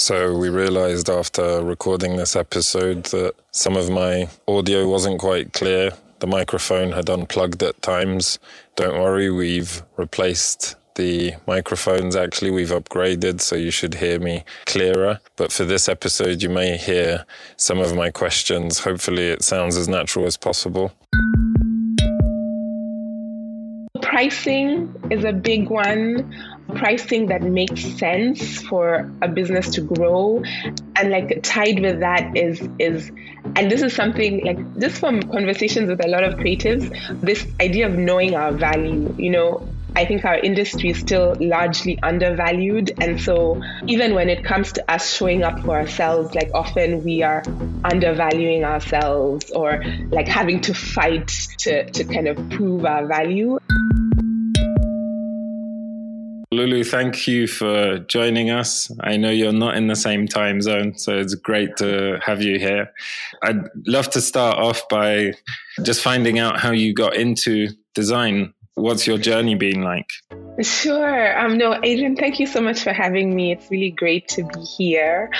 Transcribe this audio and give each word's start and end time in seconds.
So 0.00 0.34
we 0.34 0.48
realized 0.48 1.10
after 1.10 1.62
recording 1.62 2.16
this 2.16 2.34
episode 2.34 3.04
that 3.12 3.34
some 3.50 3.76
of 3.76 3.90
my 3.90 4.30
audio 4.48 4.88
wasn't 4.88 5.20
quite 5.20 5.52
clear. 5.52 5.90
The 6.20 6.26
microphone 6.26 6.92
had 6.92 7.10
unplugged 7.10 7.62
at 7.62 7.82
times. 7.82 8.38
Don't 8.76 8.98
worry, 8.98 9.30
we've 9.30 9.82
replaced 9.98 10.76
the 10.94 11.34
microphones. 11.46 12.16
Actually, 12.16 12.50
we've 12.50 12.70
upgraded, 12.70 13.42
so 13.42 13.56
you 13.56 13.70
should 13.70 13.92
hear 13.92 14.18
me 14.18 14.42
clearer. 14.64 15.20
But 15.36 15.52
for 15.52 15.66
this 15.66 15.86
episode, 15.86 16.42
you 16.42 16.48
may 16.48 16.78
hear 16.78 17.26
some 17.58 17.78
of 17.78 17.94
my 17.94 18.08
questions. 18.08 18.78
Hopefully, 18.78 19.26
it 19.28 19.44
sounds 19.44 19.76
as 19.76 19.86
natural 19.86 20.24
as 20.24 20.38
possible. 20.38 20.92
Pricing 24.00 24.94
is 25.10 25.24
a 25.24 25.32
big 25.32 25.68
one 25.68 26.34
pricing 26.70 27.26
that 27.26 27.42
makes 27.42 27.82
sense 27.98 28.62
for 28.62 29.10
a 29.22 29.28
business 29.28 29.70
to 29.70 29.80
grow 29.80 30.42
and 30.96 31.10
like 31.10 31.42
tied 31.42 31.80
with 31.80 32.00
that 32.00 32.36
is 32.36 32.60
is 32.78 33.10
and 33.56 33.70
this 33.70 33.82
is 33.82 33.94
something 33.94 34.44
like 34.44 34.78
just 34.78 34.98
from 34.98 35.22
conversations 35.22 35.88
with 35.88 36.04
a 36.04 36.08
lot 36.08 36.24
of 36.24 36.34
creatives 36.34 36.90
this 37.20 37.46
idea 37.60 37.86
of 37.86 37.96
knowing 37.96 38.34
our 38.34 38.52
value 38.52 39.14
you 39.18 39.30
know 39.30 39.66
I 39.96 40.04
think 40.04 40.24
our 40.24 40.38
industry 40.38 40.90
is 40.90 40.98
still 40.98 41.36
largely 41.40 41.98
undervalued. 42.00 42.92
And 43.00 43.20
so, 43.20 43.60
even 43.86 44.14
when 44.14 44.28
it 44.28 44.44
comes 44.44 44.72
to 44.74 44.90
us 44.90 45.12
showing 45.12 45.42
up 45.42 45.60
for 45.60 45.76
ourselves, 45.76 46.34
like 46.34 46.50
often 46.54 47.02
we 47.02 47.22
are 47.22 47.42
undervaluing 47.84 48.64
ourselves 48.64 49.50
or 49.50 49.82
like 50.10 50.28
having 50.28 50.60
to 50.62 50.74
fight 50.74 51.28
to, 51.58 51.90
to 51.90 52.04
kind 52.04 52.28
of 52.28 52.50
prove 52.50 52.84
our 52.84 53.06
value. 53.06 53.58
Lulu, 56.52 56.82
thank 56.82 57.28
you 57.28 57.46
for 57.46 58.00
joining 58.00 58.50
us. 58.50 58.90
I 59.02 59.16
know 59.16 59.30
you're 59.30 59.52
not 59.52 59.76
in 59.76 59.86
the 59.86 59.94
same 59.94 60.26
time 60.26 60.60
zone, 60.60 60.98
so 60.98 61.16
it's 61.16 61.36
great 61.36 61.76
to 61.76 62.18
have 62.24 62.42
you 62.42 62.58
here. 62.58 62.92
I'd 63.40 63.68
love 63.86 64.10
to 64.10 64.20
start 64.20 64.58
off 64.58 64.88
by 64.88 65.34
just 65.84 66.02
finding 66.02 66.40
out 66.40 66.58
how 66.58 66.72
you 66.72 66.92
got 66.92 67.14
into 67.14 67.68
design. 67.94 68.52
What's 68.74 69.06
your 69.06 69.16
journey 69.16 69.54
been 69.54 69.82
like? 69.82 70.10
Sure. 70.60 71.38
Um, 71.38 71.56
no, 71.56 71.78
Adrian, 71.84 72.16
thank 72.16 72.40
you 72.40 72.48
so 72.48 72.60
much 72.60 72.82
for 72.82 72.92
having 72.92 73.32
me. 73.32 73.52
It's 73.52 73.70
really 73.70 73.92
great 73.92 74.26
to 74.30 74.42
be 74.42 74.60
here 74.60 75.30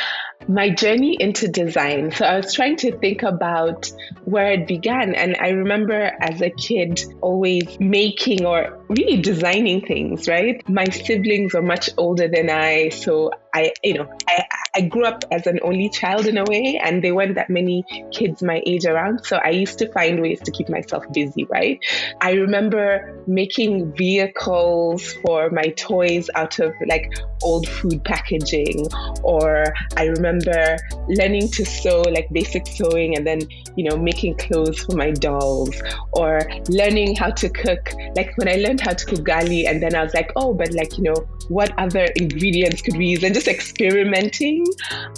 my 0.48 0.70
journey 0.70 1.16
into 1.18 1.48
design. 1.48 2.10
So 2.12 2.24
I 2.24 2.36
was 2.36 2.52
trying 2.54 2.76
to 2.76 2.96
think 2.98 3.22
about 3.22 3.90
where 4.24 4.52
it 4.52 4.66
began. 4.66 5.14
And 5.14 5.36
I 5.40 5.50
remember 5.50 6.12
as 6.20 6.40
a 6.40 6.50
kid 6.50 7.02
always 7.20 7.78
making 7.78 8.44
or 8.46 8.79
really 8.90 9.22
designing 9.22 9.80
things, 9.80 10.26
right? 10.26 10.68
My 10.68 10.84
siblings 10.86 11.54
were 11.54 11.62
much 11.62 11.90
older 11.96 12.26
than 12.26 12.50
I. 12.50 12.88
So 12.88 13.30
I, 13.54 13.72
you 13.84 13.94
know, 13.94 14.12
I, 14.28 14.44
I 14.74 14.80
grew 14.82 15.04
up 15.04 15.24
as 15.30 15.46
an 15.46 15.60
only 15.62 15.90
child 15.90 16.26
in 16.26 16.36
a 16.38 16.44
way, 16.44 16.80
and 16.82 17.02
there 17.02 17.14
weren't 17.14 17.36
that 17.36 17.50
many 17.50 17.84
kids 18.12 18.42
my 18.42 18.60
age 18.66 18.86
around. 18.86 19.24
So 19.24 19.36
I 19.36 19.50
used 19.50 19.78
to 19.78 19.92
find 19.92 20.20
ways 20.20 20.40
to 20.40 20.50
keep 20.50 20.68
myself 20.68 21.04
busy, 21.12 21.44
right? 21.44 21.78
I 22.20 22.32
remember 22.32 23.22
making 23.26 23.94
vehicles 23.94 25.12
for 25.24 25.50
my 25.50 25.68
toys 25.76 26.28
out 26.34 26.58
of 26.58 26.72
like 26.86 27.12
old 27.42 27.68
food 27.68 28.04
packaging, 28.04 28.88
or 29.22 29.64
I 29.96 30.06
remember 30.06 30.76
learning 31.08 31.48
to 31.52 31.64
sew, 31.64 32.02
like 32.02 32.28
basic 32.32 32.66
sewing, 32.66 33.16
and 33.16 33.26
then, 33.26 33.40
you 33.76 33.88
know, 33.88 33.96
making 33.96 34.36
clothes 34.36 34.80
for 34.80 34.96
my 34.96 35.12
dolls, 35.12 35.80
or 36.12 36.40
learning 36.68 37.14
how 37.16 37.30
to 37.30 37.48
cook. 37.48 37.92
Like 38.16 38.36
when 38.36 38.48
I 38.48 38.56
learned 38.56 38.79
how 38.80 38.92
to 38.92 39.06
cook 39.06 39.20
gali, 39.20 39.68
and 39.68 39.82
then 39.82 39.94
I 39.94 40.02
was 40.02 40.14
like, 40.14 40.30
oh, 40.36 40.54
but 40.54 40.72
like, 40.74 40.96
you 40.98 41.04
know, 41.04 41.16
what 41.48 41.76
other 41.78 42.04
ingredients 42.16 42.82
could 42.82 42.96
we 42.96 43.06
use? 43.06 43.22
And 43.22 43.34
just 43.34 43.48
experimenting. 43.48 44.66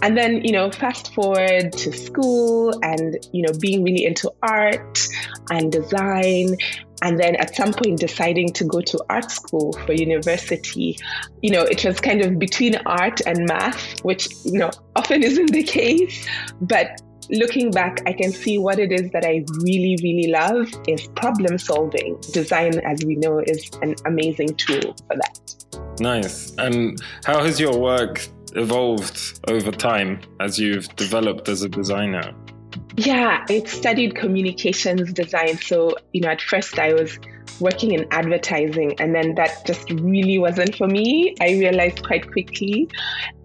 And 0.02 0.16
then, 0.16 0.44
you 0.44 0.52
know, 0.52 0.70
fast 0.70 1.12
forward 1.14 1.72
to 1.72 1.92
school 1.92 2.72
and, 2.82 3.16
you 3.32 3.42
know, 3.42 3.52
being 3.60 3.84
really 3.84 4.04
into 4.04 4.32
art 4.42 5.08
and 5.50 5.70
design 5.70 6.56
and 7.02 7.18
then 7.18 7.34
at 7.36 7.54
some 7.54 7.72
point 7.72 7.98
deciding 7.98 8.52
to 8.52 8.64
go 8.64 8.80
to 8.80 9.04
art 9.10 9.30
school 9.30 9.72
for 9.84 9.92
university 9.92 10.96
you 11.42 11.50
know 11.50 11.62
it 11.62 11.84
was 11.84 12.00
kind 12.00 12.22
of 12.22 12.38
between 12.38 12.76
art 12.86 13.20
and 13.26 13.46
math 13.48 14.00
which 14.04 14.28
you 14.44 14.58
know 14.58 14.70
often 14.94 15.22
isn't 15.22 15.52
the 15.52 15.64
case 15.64 16.26
but 16.60 17.02
looking 17.30 17.70
back 17.70 18.00
i 18.06 18.12
can 18.12 18.32
see 18.32 18.58
what 18.58 18.78
it 18.78 18.92
is 18.92 19.10
that 19.12 19.24
i 19.24 19.44
really 19.62 19.96
really 20.02 20.28
love 20.30 20.68
is 20.88 21.06
problem 21.08 21.58
solving. 21.58 22.18
Design 22.32 22.78
as 22.80 23.04
we 23.04 23.16
know 23.16 23.38
is 23.38 23.70
an 23.82 23.94
amazing 24.06 24.54
tool 24.56 24.94
for 25.06 25.16
that. 25.16 26.00
Nice. 26.00 26.54
And 26.58 27.00
how 27.24 27.42
has 27.42 27.60
your 27.60 27.78
work 27.78 28.26
evolved 28.54 29.40
over 29.48 29.70
time 29.70 30.20
as 30.40 30.58
you've 30.58 30.94
developed 30.96 31.48
as 31.48 31.62
a 31.62 31.68
designer? 31.68 32.34
Yeah, 32.96 33.44
I 33.48 33.62
studied 33.64 34.14
communications 34.14 35.12
design. 35.12 35.56
So, 35.58 35.96
you 36.12 36.20
know, 36.20 36.28
at 36.28 36.42
first 36.42 36.78
I 36.78 36.92
was 36.92 37.18
working 37.62 37.92
in 37.92 38.06
advertising, 38.10 39.00
and 39.00 39.14
then 39.14 39.36
that 39.36 39.64
just 39.64 39.90
really 39.90 40.38
wasn't 40.38 40.74
for 40.74 40.86
me. 40.86 41.34
I 41.40 41.52
realized 41.52 42.04
quite 42.04 42.30
quickly. 42.30 42.88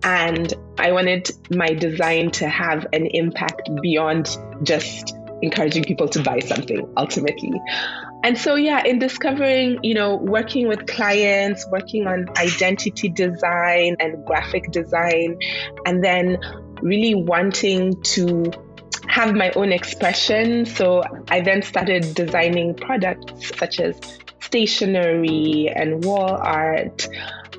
And 0.03 0.53
I 0.77 0.91
wanted 0.91 1.31
my 1.51 1.73
design 1.73 2.31
to 2.31 2.49
have 2.49 2.87
an 2.93 3.05
impact 3.05 3.69
beyond 3.81 4.35
just 4.63 5.15
encouraging 5.41 5.83
people 5.83 6.07
to 6.09 6.23
buy 6.23 6.39
something 6.39 6.91
ultimately. 6.97 7.53
And 8.23 8.37
so, 8.37 8.55
yeah, 8.55 8.83
in 8.83 8.99
discovering, 8.99 9.79
you 9.83 9.93
know, 9.93 10.15
working 10.15 10.67
with 10.67 10.87
clients, 10.87 11.65
working 11.71 12.07
on 12.07 12.27
identity 12.37 13.09
design 13.09 13.97
and 13.99 14.25
graphic 14.25 14.71
design, 14.71 15.37
and 15.85 16.03
then 16.03 16.39
really 16.81 17.15
wanting 17.15 18.01
to 18.01 18.51
have 19.17 19.33
my 19.33 19.49
own 19.55 19.71
expression. 19.71 20.63
So 20.67 21.01
I 21.27 21.41
then 21.41 21.63
started 21.63 22.13
designing 22.13 22.75
products 22.75 23.57
such 23.57 23.79
as 23.79 23.99
stationery 24.41 25.73
and 25.75 26.05
wall 26.05 26.37
art. 26.39 27.07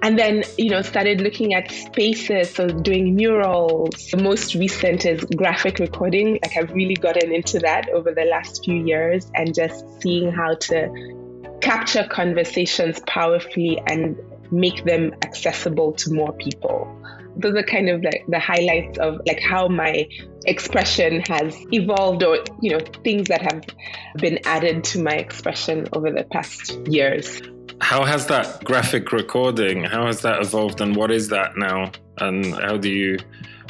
And 0.01 0.17
then, 0.17 0.45
you 0.57 0.71
know, 0.71 0.83
started 0.83 1.21
looking 1.21 1.55
at 1.55 1.69
spaces, 1.73 2.55
so 2.55 2.69
doing 2.69 3.17
murals. 3.17 4.07
The 4.13 4.23
most 4.23 4.55
recent 4.55 5.05
is 5.05 5.25
graphic 5.37 5.81
recording. 5.81 6.39
Like 6.45 6.57
I've 6.57 6.71
really 6.71 6.95
gotten 6.95 7.35
into 7.35 7.59
that 7.59 7.89
over 7.89 8.15
the 8.15 8.25
last 8.25 8.65
few 8.65 8.77
years 8.87 9.29
and 9.35 9.53
just 9.53 9.85
seeing 10.01 10.31
how 10.31 10.55
to 10.55 11.59
capture 11.61 12.07
conversations 12.09 13.01
powerfully 13.09 13.83
and 13.89 14.17
make 14.53 14.85
them 14.85 15.13
accessible 15.25 15.93
to 15.95 16.15
more 16.15 16.33
people 16.35 16.87
those 17.39 17.55
are 17.55 17.63
kind 17.63 17.89
of 17.89 18.03
like 18.03 18.25
the 18.29 18.39
highlights 18.39 18.99
of 18.99 19.21
like 19.27 19.41
how 19.41 19.69
my 19.69 20.07
expression 20.47 21.21
has 21.29 21.57
evolved 21.73 22.23
or 22.23 22.39
you 22.61 22.71
know 22.71 22.81
things 23.05 23.29
that 23.29 23.41
have 23.41 23.63
been 24.17 24.39
added 24.45 24.85
to 24.85 25.03
my 25.03 25.13
expression 25.13 25.87
over 25.93 26.11
the 26.11 26.25
past 26.25 26.73
years. 26.89 27.41
How 27.81 28.05
has 28.05 28.27
that 28.27 28.65
graphic 28.65 29.13
recording 29.13 29.85
how 29.85 30.07
has 30.07 30.21
that 30.23 30.41
evolved 30.41 30.81
and 30.81 30.97
what 30.97 31.11
is 31.11 31.29
that 31.29 31.57
now? 31.57 31.93
And 32.19 32.55
how 32.55 32.77
do 32.77 32.91
you 32.91 33.19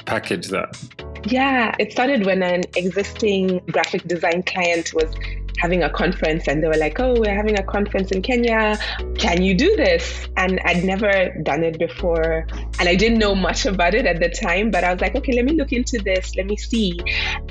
package 0.07 0.49
that? 0.49 0.81
Yeah 1.27 1.75
it 1.79 1.93
started 1.93 2.25
when 2.25 2.43
an 2.43 2.63
existing 2.77 3.59
graphic 3.71 4.05
design 4.09 4.43
client 4.45 4.95
was 4.95 5.15
having 5.59 5.83
a 5.83 5.91
conference 5.91 6.49
and 6.49 6.63
they 6.63 6.69
were 6.69 6.77
like, 6.77 6.99
oh, 7.01 7.15
we're 7.19 7.35
having 7.35 7.59
a 7.59 7.63
conference 7.63 8.11
in 8.13 8.23
Kenya. 8.23 8.79
Can 9.17 9.43
you 9.43 9.55
do 9.55 9.77
this? 9.77 10.29
And 10.37 10.61
I'd 10.65 10.85
never 10.85 11.35
done 11.43 11.65
it 11.65 11.79
before. 11.79 12.47
And 12.79 12.89
I 12.89 12.95
didn't 12.95 13.19
know 13.19 13.35
much 13.35 13.67
about 13.67 13.95
it 13.95 14.07
at 14.07 14.21
the 14.21 14.29
time, 14.29 14.71
but 14.71 14.85
I 14.85 14.93
was 14.93 15.01
like, 15.01 15.15
okay, 15.17 15.33
let 15.33 15.45
me 15.45 15.53
look 15.53 15.73
into 15.73 15.99
this. 15.99 16.37
Let 16.37 16.47
me 16.47 16.57
see. 16.57 16.99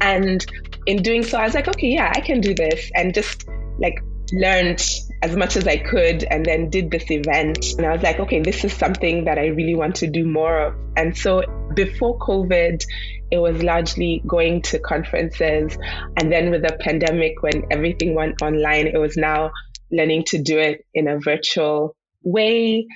And 0.01 0.45
in 0.85 1.01
doing 1.03 1.23
so, 1.23 1.37
I 1.37 1.43
was 1.43 1.53
like, 1.53 1.67
okay, 1.67 1.87
yeah, 1.87 2.11
I 2.15 2.21
can 2.21 2.41
do 2.41 2.53
this. 2.53 2.91
And 2.95 3.13
just 3.13 3.47
like 3.79 3.99
learned 4.33 4.83
as 5.21 5.35
much 5.35 5.55
as 5.55 5.67
I 5.67 5.77
could 5.77 6.23
and 6.23 6.45
then 6.45 6.69
did 6.69 6.91
this 6.91 7.09
event. 7.09 7.73
And 7.77 7.85
I 7.85 7.91
was 7.91 8.01
like, 8.01 8.19
okay, 8.19 8.41
this 8.41 8.63
is 8.63 8.73
something 8.73 9.25
that 9.25 9.37
I 9.37 9.47
really 9.47 9.75
want 9.75 9.95
to 9.97 10.07
do 10.07 10.25
more 10.25 10.67
of. 10.67 10.75
And 10.95 11.17
so 11.17 11.43
before 11.73 12.17
COVID, 12.19 12.83
it 13.31 13.37
was 13.37 13.61
largely 13.63 14.21
going 14.27 14.61
to 14.63 14.79
conferences. 14.79 15.77
And 16.17 16.31
then 16.31 16.51
with 16.51 16.61
the 16.61 16.77
pandemic, 16.79 17.41
when 17.41 17.65
everything 17.71 18.15
went 18.15 18.41
online, 18.41 18.87
it 18.87 18.97
was 18.97 19.17
now 19.17 19.51
learning 19.91 20.25
to 20.27 20.41
do 20.41 20.57
it 20.57 20.85
in 20.93 21.07
a 21.07 21.19
virtual 21.19 21.95
way. 22.23 22.87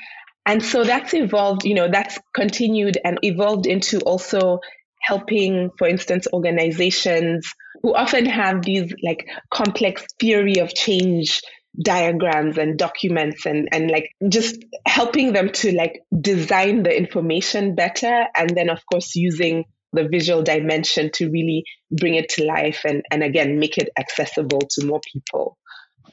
And 0.46 0.64
so 0.64 0.84
that's 0.84 1.14
evolved, 1.14 1.66
you 1.66 1.76
know, 1.76 1.90
that's 1.90 2.18
continued 2.34 2.98
and 3.04 3.20
evolved 3.24 3.68
into 3.68 4.00
also 4.00 4.60
helping, 5.02 5.70
for 5.78 5.88
instance, 5.88 6.28
organizations 6.34 7.52
who 7.82 7.96
often 7.96 8.26
have 8.26 8.64
these 8.64 8.94
like 9.04 9.28
complex 9.52 10.06
theory 10.20 10.58
of 10.60 10.74
change 10.74 11.42
diagrams 11.82 12.58
and 12.58 12.78
documents 12.78 13.46
and 13.46 13.70
and 13.72 13.90
like 13.90 14.10
just 14.28 14.58
helping 14.86 15.32
them 15.32 15.50
to 15.50 15.74
like 15.74 16.02
design 16.20 16.84
the 16.84 16.96
information 16.96 17.76
better 17.76 18.26
and 18.36 18.50
then 18.50 18.70
of 18.70 18.82
course 18.92 19.16
using 19.16 19.64
the 19.94 20.08
visual 20.08 20.44
dimension 20.44 21.12
to 21.12 21.30
really 21.30 21.66
bring 21.92 22.16
it 22.16 22.30
to 22.30 22.46
life 22.46 22.82
and, 22.86 23.04
and 23.12 23.24
again 23.24 23.60
make 23.60 23.78
it 23.78 23.90
accessible 23.98 24.62
to 24.72 24.86
more 24.86 25.02
people. 25.12 25.58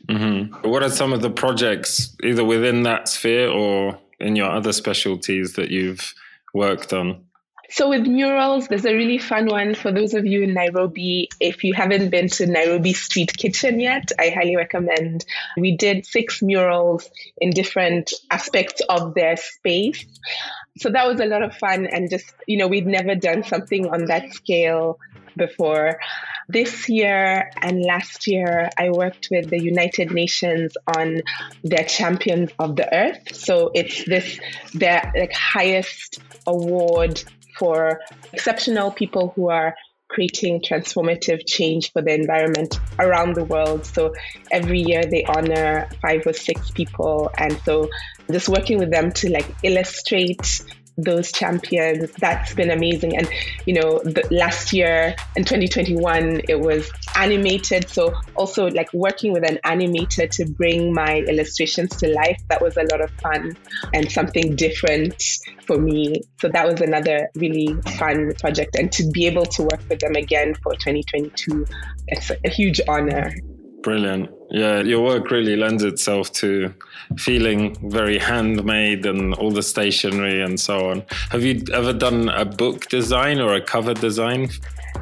Mm-hmm. 0.08 0.68
What 0.68 0.82
are 0.82 0.90
some 0.90 1.12
of 1.12 1.20
the 1.20 1.30
projects 1.30 2.16
either 2.22 2.44
within 2.44 2.84
that 2.84 3.08
sphere 3.08 3.48
or 3.48 3.98
in 4.18 4.36
your 4.36 4.50
other 4.50 4.72
specialties 4.72 5.54
that 5.54 5.70
you've 5.70 6.14
worked 6.54 6.92
on? 6.92 7.24
So 7.70 7.90
with 7.90 8.06
murals, 8.06 8.68
there's 8.68 8.86
a 8.86 8.94
really 8.94 9.18
fun 9.18 9.46
one 9.46 9.74
for 9.74 9.92
those 9.92 10.14
of 10.14 10.24
you 10.24 10.42
in 10.42 10.54
Nairobi. 10.54 11.28
If 11.38 11.64
you 11.64 11.74
haven't 11.74 12.08
been 12.08 12.28
to 12.28 12.46
Nairobi 12.46 12.94
Street 12.94 13.36
Kitchen 13.36 13.78
yet, 13.78 14.10
I 14.18 14.30
highly 14.30 14.56
recommend. 14.56 15.26
We 15.58 15.76
did 15.76 16.06
six 16.06 16.40
murals 16.40 17.10
in 17.38 17.50
different 17.50 18.10
aspects 18.30 18.80
of 18.88 19.12
their 19.12 19.36
space. 19.36 20.06
So 20.78 20.90
that 20.90 21.06
was 21.06 21.20
a 21.20 21.26
lot 21.26 21.42
of 21.42 21.54
fun 21.56 21.86
and 21.86 22.10
just, 22.10 22.32
you 22.46 22.56
know, 22.56 22.68
we'd 22.68 22.86
never 22.86 23.14
done 23.14 23.42
something 23.42 23.88
on 23.88 24.06
that 24.06 24.32
scale 24.32 24.98
before. 25.36 25.98
This 26.48 26.88
year 26.88 27.50
and 27.62 27.82
last 27.82 28.26
year, 28.26 28.70
I 28.78 28.90
worked 28.90 29.28
with 29.30 29.50
the 29.50 29.62
United 29.62 30.12
Nations 30.12 30.76
on 30.96 31.22
their 31.62 31.84
Champions 31.84 32.50
of 32.58 32.76
the 32.76 32.92
Earth. 32.94 33.34
So 33.34 33.70
it's 33.74 34.04
this 34.04 34.40
their 34.72 35.12
like 35.14 35.32
highest 35.32 36.20
award 36.46 37.22
for 37.58 38.00
exceptional 38.32 38.90
people 38.90 39.32
who 39.34 39.50
are 39.50 39.74
creating 40.08 40.62
transformative 40.62 41.46
change 41.46 41.92
for 41.92 42.02
the 42.02 42.14
environment 42.14 42.80
around 42.98 43.34
the 43.34 43.44
world. 43.44 43.84
So 43.84 44.14
every 44.50 44.80
year 44.80 45.04
they 45.04 45.24
honor 45.24 45.88
five 46.00 46.26
or 46.26 46.32
six 46.32 46.70
people. 46.70 47.30
And 47.36 47.58
so 47.64 47.88
just 48.30 48.48
working 48.48 48.78
with 48.78 48.90
them 48.90 49.12
to 49.12 49.30
like 49.30 49.46
illustrate 49.62 50.62
those 50.98 51.32
champions. 51.32 52.10
That's 52.18 52.52
been 52.54 52.70
amazing. 52.70 53.16
And, 53.16 53.28
you 53.66 53.74
know, 53.74 54.00
the, 54.00 54.26
last 54.30 54.72
year 54.72 55.14
in 55.36 55.44
2021, 55.44 56.42
it 56.48 56.60
was 56.60 56.90
animated. 57.16 57.88
So 57.88 58.14
also 58.34 58.68
like 58.68 58.92
working 58.92 59.32
with 59.32 59.48
an 59.48 59.58
animator 59.64 60.28
to 60.30 60.44
bring 60.44 60.92
my 60.92 61.18
illustrations 61.20 61.96
to 61.96 62.08
life, 62.08 62.40
that 62.48 62.60
was 62.60 62.76
a 62.76 62.82
lot 62.90 63.00
of 63.00 63.10
fun 63.22 63.56
and 63.94 64.10
something 64.10 64.56
different 64.56 65.22
for 65.66 65.78
me. 65.78 66.22
So 66.40 66.48
that 66.48 66.66
was 66.66 66.80
another 66.80 67.30
really 67.36 67.74
fun 67.96 68.32
project. 68.40 68.76
And 68.76 68.90
to 68.92 69.08
be 69.10 69.26
able 69.26 69.44
to 69.44 69.62
work 69.62 69.80
with 69.88 70.00
them 70.00 70.16
again 70.16 70.54
for 70.62 70.72
2022, 70.72 71.64
it's 72.08 72.30
a 72.44 72.48
huge 72.48 72.80
honor. 72.88 73.32
Brilliant. 73.88 74.28
Yeah, 74.50 74.80
your 74.82 75.02
work 75.02 75.30
really 75.30 75.56
lends 75.56 75.82
itself 75.82 76.30
to 76.32 76.74
feeling 77.16 77.74
very 77.88 78.18
handmade 78.18 79.06
and 79.06 79.32
all 79.32 79.50
the 79.50 79.62
stationery 79.62 80.42
and 80.42 80.60
so 80.60 80.90
on. 80.90 81.04
Have 81.30 81.42
you 81.42 81.64
ever 81.72 81.94
done 81.94 82.28
a 82.28 82.44
book 82.44 82.90
design 82.90 83.40
or 83.40 83.54
a 83.54 83.62
cover 83.62 83.94
design? 83.94 84.50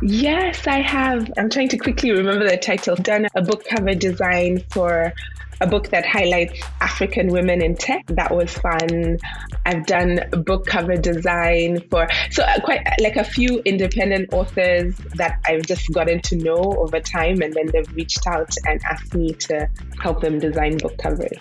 Yes, 0.03 0.69
I 0.69 0.83
have. 0.83 1.33
I'm 1.37 1.51
trying 1.51 1.69
to 1.71 1.79
quickly 1.79 2.13
remember 2.13 2.49
the 2.49 2.59
title. 2.59 2.95
Done 2.95 3.27
a 3.35 3.43
book 3.43 3.65
cover 3.69 3.93
design 3.93 4.63
for 4.71 5.13
a 5.61 5.67
book 5.67 5.89
that 5.91 6.07
highlights 6.07 6.61
African 6.81 7.29
women 7.29 7.63
in 7.63 7.75
tech. 7.75 8.07
That 8.09 8.35
was 8.35 8.53
fun. 8.53 9.19
I've 9.65 9.87
done 9.87 10.21
book 10.45 10.67
cover 10.67 10.97
design 10.97 11.81
for 11.91 12.07
so 12.31 12.43
uh, 12.43 12.61
quite 12.61 12.83
like 13.01 13.17
a 13.17 13.25
few 13.25 13.61
independent 13.65 14.33
authors 14.33 14.97
that 15.15 15.41
I've 15.47 15.67
just 15.67 15.93
gotten 15.93 16.21
to 16.23 16.37
know 16.37 16.75
over 16.79 17.01
time, 17.01 17.41
and 17.43 17.53
then 17.53 17.67
they've 17.73 17.95
reached 17.95 18.27
out 18.27 18.55
and 18.67 18.81
asked 18.85 19.15
me 19.15 19.33
to 19.33 19.69
help 20.01 20.21
them 20.21 20.39
design 20.39 20.77
book 20.79 20.97
covers. 20.99 21.39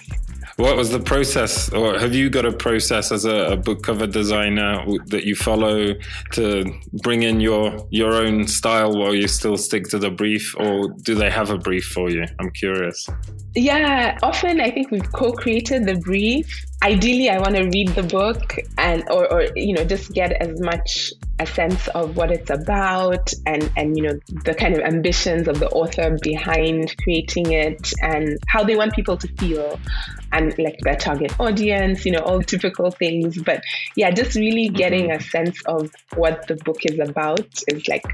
What 0.57 0.77
was 0.77 0.89
the 0.89 1.01
process, 1.01 1.69
or 1.73 1.99
have 1.99 2.15
you 2.15 2.29
got 2.29 2.45
a 2.45 2.51
process 2.53 3.11
as 3.11 3.25
a, 3.25 3.53
a, 3.53 3.57
book 3.57 3.83
cover 3.83 4.07
designer 4.07 4.85
that 5.07 5.25
you 5.25 5.35
follow 5.35 5.93
to 6.31 6.73
bring 7.03 7.23
in 7.23 7.41
your 7.41 7.85
your 7.89 8.13
own 8.13 8.47
style 8.47 8.97
while 8.97 9.13
you 9.13 9.27
still 9.27 9.57
stick 9.57 9.89
to 9.89 9.99
the 9.99 10.09
brief, 10.09 10.55
or 10.57 10.87
do 11.01 11.13
they 11.13 11.29
have 11.29 11.49
a 11.49 11.57
brief 11.57 11.83
for 11.83 12.09
you? 12.09 12.25
I'm 12.39 12.51
curious. 12.51 13.09
Yeah, 13.53 14.17
often 14.23 14.61
I 14.61 14.71
think 14.71 14.91
we've 14.91 15.11
co-created 15.11 15.85
the 15.87 15.95
brief. 15.95 16.47
Ideally, 16.83 17.29
I 17.29 17.37
want 17.39 17.55
to 17.55 17.63
read 17.63 17.89
the 17.89 18.03
book 18.03 18.55
and 18.77 19.03
or, 19.09 19.29
or 19.29 19.47
you 19.57 19.73
know 19.73 19.83
just 19.83 20.13
get 20.13 20.31
as 20.41 20.61
much 20.61 21.11
a 21.39 21.45
sense 21.45 21.87
of 21.89 22.15
what 22.15 22.31
it's 22.31 22.49
about 22.49 23.31
and 23.45 23.69
and 23.75 23.97
you 23.97 24.03
know 24.03 24.19
the 24.45 24.53
kind 24.53 24.73
of 24.73 24.79
ambitions 24.81 25.47
of 25.47 25.59
the 25.59 25.69
author 25.69 26.17
behind 26.21 26.95
creating 27.03 27.51
it 27.51 27.91
and 28.01 28.37
how 28.47 28.63
they 28.63 28.75
want 28.75 28.93
people 28.93 29.17
to 29.17 29.27
feel 29.35 29.77
and 30.31 30.57
like 30.59 30.77
their 30.81 30.95
target 30.95 31.37
audience, 31.39 32.05
you 32.05 32.11
know, 32.11 32.19
all 32.19 32.41
typical 32.41 32.91
things. 32.91 33.41
But 33.41 33.61
yeah, 33.95 34.11
just 34.11 34.35
really 34.35 34.69
getting 34.69 35.11
a 35.11 35.19
sense 35.21 35.61
of 35.65 35.91
what 36.15 36.47
the 36.47 36.55
book 36.55 36.85
is 36.85 36.99
about 36.99 37.63
is 37.67 37.87
like 37.87 38.05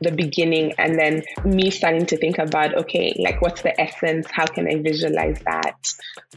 the 0.00 0.12
beginning 0.12 0.72
and 0.78 0.98
then 0.98 1.22
me 1.44 1.70
starting 1.70 2.06
to 2.06 2.16
think 2.16 2.38
about 2.38 2.74
okay 2.74 3.14
like 3.18 3.40
what's 3.40 3.62
the 3.62 3.78
essence? 3.80 4.26
How 4.30 4.46
can 4.46 4.66
i 4.68 4.76
visualize 4.76 5.40
that? 5.44 5.92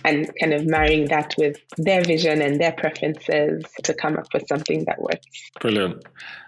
And 0.06 0.32
kind 0.40 0.54
of 0.54 0.66
marrying 0.66 1.08
that 1.10 1.36
with 1.38 1.58
their 1.78 2.02
vision 2.04 2.42
and 2.42 2.60
their 2.60 2.72
preferences 2.72 3.66
to 3.84 3.94
come 3.94 4.18
up 4.18 4.28
with 4.34 4.48
something 4.48 4.86
that 4.86 5.02
works. 5.02 5.52
Brilliant. 5.60 6.06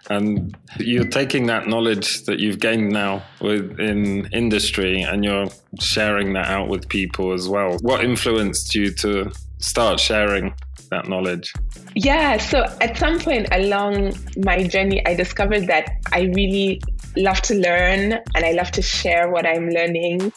And 0.08 0.56
you're 0.78 1.04
taking 1.04 1.46
that 1.46 1.68
knowledge 1.68 2.24
that 2.24 2.38
you've 2.38 2.60
gained 2.60 2.90
now 2.90 3.22
within 3.40 4.28
industry 4.32 5.02
and 5.02 5.24
you're 5.24 5.48
sharing 5.80 6.32
that 6.32 6.46
out 6.48 6.68
with 6.68 6.88
people 6.88 7.32
as 7.32 7.48
well. 7.48 7.76
What 7.82 8.04
influenced 8.04 8.74
you 8.74 8.92
to 8.94 9.32
start 9.58 10.00
sharing 10.00 10.54
that 10.92 11.08
knowledge? 11.08 11.52
Yeah, 11.94 12.38
so 12.38 12.64
at 12.80 12.96
some 12.96 13.18
point 13.18 13.48
along 13.50 14.14
my 14.36 14.62
journey, 14.64 15.04
I 15.04 15.14
discovered 15.14 15.66
that 15.66 15.90
I 16.12 16.30
really 16.34 16.80
love 17.16 17.42
to 17.42 17.54
learn 17.54 18.12
and 18.12 18.44
I 18.44 18.52
love 18.52 18.70
to 18.72 18.82
share 18.82 19.30
what 19.30 19.46
I'm 19.46 19.68
learning. 19.68 20.32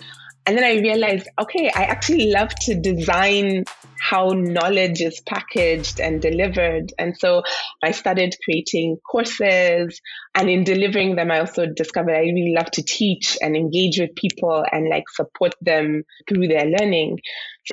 And 0.48 0.57
then 0.57 0.63
I 0.63 0.75
realized, 0.80 1.28
okay, 1.40 1.72
I 1.74 1.84
actually 1.84 2.31
love 2.31 2.54
to 2.62 2.75
design 2.75 3.66
how 4.00 4.30
knowledge 4.30 5.02
is 5.02 5.19
packaged 5.22 6.00
and 6.00 6.22
delivered. 6.22 6.94
And 7.00 7.18
so 7.18 7.42
I 7.81 7.90
started 7.90 8.36
creating 8.44 8.98
courses. 9.10 10.00
And 10.36 10.48
in 10.48 10.63
delivering 10.63 11.16
them, 11.16 11.31
I 11.31 11.40
also 11.40 11.66
discovered 11.66 12.13
I 12.13 12.19
really 12.19 12.54
love 12.56 12.69
to 12.72 12.84
teach 12.84 13.38
and 13.42 13.56
engage 13.56 14.00
with 14.00 14.13
people 14.16 14.63
and 14.72 14.88
like 14.90 15.10
support 15.10 15.56
them 15.62 16.04
through 16.30 16.48
their 16.48 16.66
learning. 16.66 17.19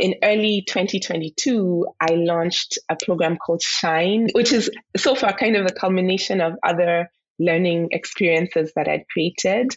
In 0.00 0.14
early 0.22 0.64
2022, 0.66 1.86
I 2.00 2.14
launched 2.14 2.78
a 2.88 2.96
program 2.96 3.36
called 3.36 3.62
Shine, 3.62 4.28
which 4.32 4.52
is 4.52 4.70
so 4.96 5.14
far 5.14 5.36
kind 5.36 5.56
of 5.56 5.66
a 5.66 5.72
culmination 5.72 6.40
of 6.40 6.54
other 6.64 7.10
learning 7.42 7.88
experiences 7.90 8.72
that 8.76 8.88
I'd 8.88 9.06
created. 9.12 9.74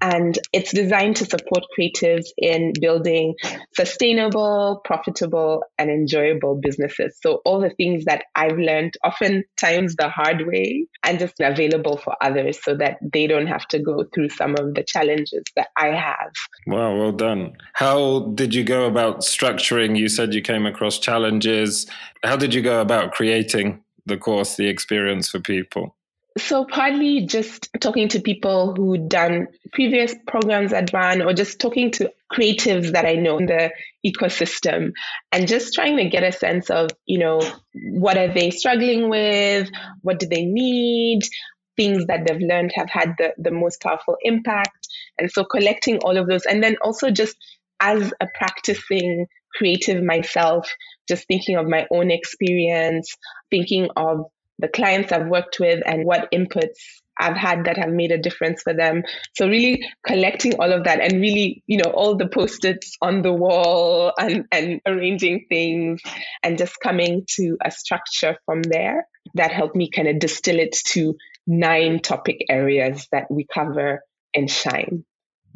And 0.00 0.38
it's 0.52 0.72
designed 0.74 1.16
to 1.16 1.24
support 1.24 1.64
creatives 1.78 2.26
in 2.36 2.74
building 2.80 3.34
sustainable, 3.74 4.82
profitable, 4.84 5.62
and 5.78 5.90
enjoyable 5.90 6.54
businesses. 6.54 7.16
So, 7.22 7.40
all 7.46 7.60
the 7.60 7.70
things 7.70 8.04
that 8.04 8.24
I've 8.34 8.58
learned, 8.58 8.94
oftentimes 9.02 9.96
the 9.96 10.10
hard 10.10 10.46
way, 10.46 10.86
and 11.02 11.18
just 11.18 11.40
available 11.40 11.96
for 11.96 12.14
others 12.20 12.58
so 12.62 12.76
that 12.76 12.98
they 13.00 13.26
don't 13.26 13.46
have 13.46 13.66
to 13.68 13.78
go 13.78 14.04
through 14.14 14.28
some 14.30 14.54
of 14.58 14.74
the 14.74 14.84
challenges 14.84 15.42
that 15.56 15.68
I 15.78 15.88
have. 15.88 16.32
Wow, 16.66 16.96
well 16.96 17.12
done. 17.12 17.56
How 17.72 18.20
did 18.34 18.54
you 18.54 18.64
go 18.64 18.84
about 18.84 19.20
structuring? 19.20 19.96
You 19.96 20.10
said 20.10 20.34
you 20.34 20.42
came 20.42 20.66
across 20.66 20.98
challenges. 20.98 21.86
How 22.22 22.36
did 22.36 22.52
you 22.52 22.60
go 22.60 22.82
about 22.82 23.12
creating 23.12 23.82
the 24.04 24.18
course, 24.18 24.56
the 24.56 24.68
experience 24.68 25.30
for 25.30 25.40
people? 25.40 25.95
So 26.38 26.66
partly 26.66 27.24
just 27.24 27.70
talking 27.80 28.08
to 28.08 28.20
people 28.20 28.74
who 28.74 29.08
done 29.08 29.48
previous 29.72 30.14
programs 30.26 30.74
at 30.74 30.90
Van 30.90 31.22
or 31.22 31.32
just 31.32 31.58
talking 31.60 31.90
to 31.92 32.12
creatives 32.30 32.92
that 32.92 33.06
I 33.06 33.14
know 33.14 33.38
in 33.38 33.46
the 33.46 33.72
ecosystem 34.04 34.92
and 35.32 35.48
just 35.48 35.72
trying 35.72 35.96
to 35.96 36.10
get 36.10 36.24
a 36.24 36.32
sense 36.32 36.68
of, 36.68 36.90
you 37.06 37.18
know, 37.18 37.40
what 37.74 38.18
are 38.18 38.32
they 38.32 38.50
struggling 38.50 39.08
with? 39.08 39.70
What 40.02 40.18
do 40.18 40.26
they 40.26 40.44
need? 40.44 41.22
Things 41.74 42.04
that 42.06 42.26
they've 42.26 42.40
learned 42.40 42.72
have 42.74 42.90
had 42.90 43.14
the, 43.16 43.32
the 43.38 43.50
most 43.50 43.80
powerful 43.80 44.16
impact. 44.20 44.88
And 45.18 45.30
so 45.30 45.44
collecting 45.44 45.98
all 45.98 46.18
of 46.18 46.26
those 46.26 46.44
and 46.44 46.62
then 46.62 46.76
also 46.82 47.10
just 47.10 47.36
as 47.80 48.12
a 48.20 48.26
practicing 48.34 49.26
creative 49.54 50.02
myself, 50.02 50.70
just 51.08 51.26
thinking 51.26 51.56
of 51.56 51.66
my 51.66 51.86
own 51.90 52.10
experience, 52.10 53.14
thinking 53.50 53.88
of 53.96 54.26
the 54.58 54.68
clients 54.68 55.12
I've 55.12 55.28
worked 55.28 55.58
with 55.60 55.82
and 55.86 56.04
what 56.04 56.30
inputs 56.32 56.76
I've 57.18 57.36
had 57.36 57.64
that 57.64 57.78
have 57.78 57.90
made 57.90 58.12
a 58.12 58.18
difference 58.18 58.62
for 58.62 58.74
them. 58.74 59.02
So 59.34 59.48
really 59.48 59.82
collecting 60.06 60.54
all 60.60 60.72
of 60.72 60.84
that 60.84 61.00
and 61.00 61.20
really, 61.20 61.62
you 61.66 61.78
know, 61.78 61.90
all 61.90 62.16
the 62.16 62.28
post-its 62.28 62.96
on 63.00 63.22
the 63.22 63.32
wall 63.32 64.12
and, 64.18 64.44
and 64.52 64.80
arranging 64.86 65.46
things 65.48 66.02
and 66.42 66.58
just 66.58 66.78
coming 66.82 67.24
to 67.36 67.56
a 67.64 67.70
structure 67.70 68.36
from 68.44 68.62
there 68.62 69.06
that 69.34 69.50
helped 69.50 69.76
me 69.76 69.90
kind 69.90 70.08
of 70.08 70.18
distill 70.18 70.58
it 70.58 70.76
to 70.88 71.14
nine 71.46 72.00
topic 72.00 72.44
areas 72.50 73.08
that 73.12 73.30
we 73.30 73.46
cover 73.52 74.02
and 74.34 74.50
shine. 74.50 75.04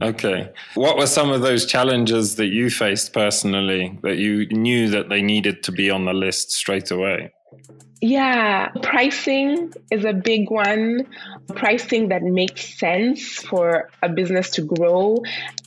Okay. 0.03 0.51
What 0.77 0.97
were 0.97 1.07
some 1.07 1.31
of 1.31 1.43
those 1.43 1.67
challenges 1.67 2.37
that 2.37 2.47
you 2.47 2.71
faced 2.71 3.13
personally 3.13 3.99
that 4.03 4.17
you 4.17 4.47
knew 4.47 4.89
that 4.89 5.11
they 5.11 5.21
needed 5.21 5.63
to 5.65 5.73
be 5.73 5.91
on 5.91 6.07
the 6.07 6.15
list 6.15 6.53
straight 6.53 6.91
away? 6.91 7.33
Yeah, 8.01 8.69
pricing 8.83 9.73
is 9.91 10.05
a 10.05 10.13
big 10.13 10.51
one. 10.51 11.07
Pricing 11.49 12.09
that 12.09 12.23
makes 12.23 12.79
sense 12.79 13.35
for 13.35 13.91
a 14.03 14.09
business 14.09 14.51
to 14.53 14.63
grow. 14.63 15.23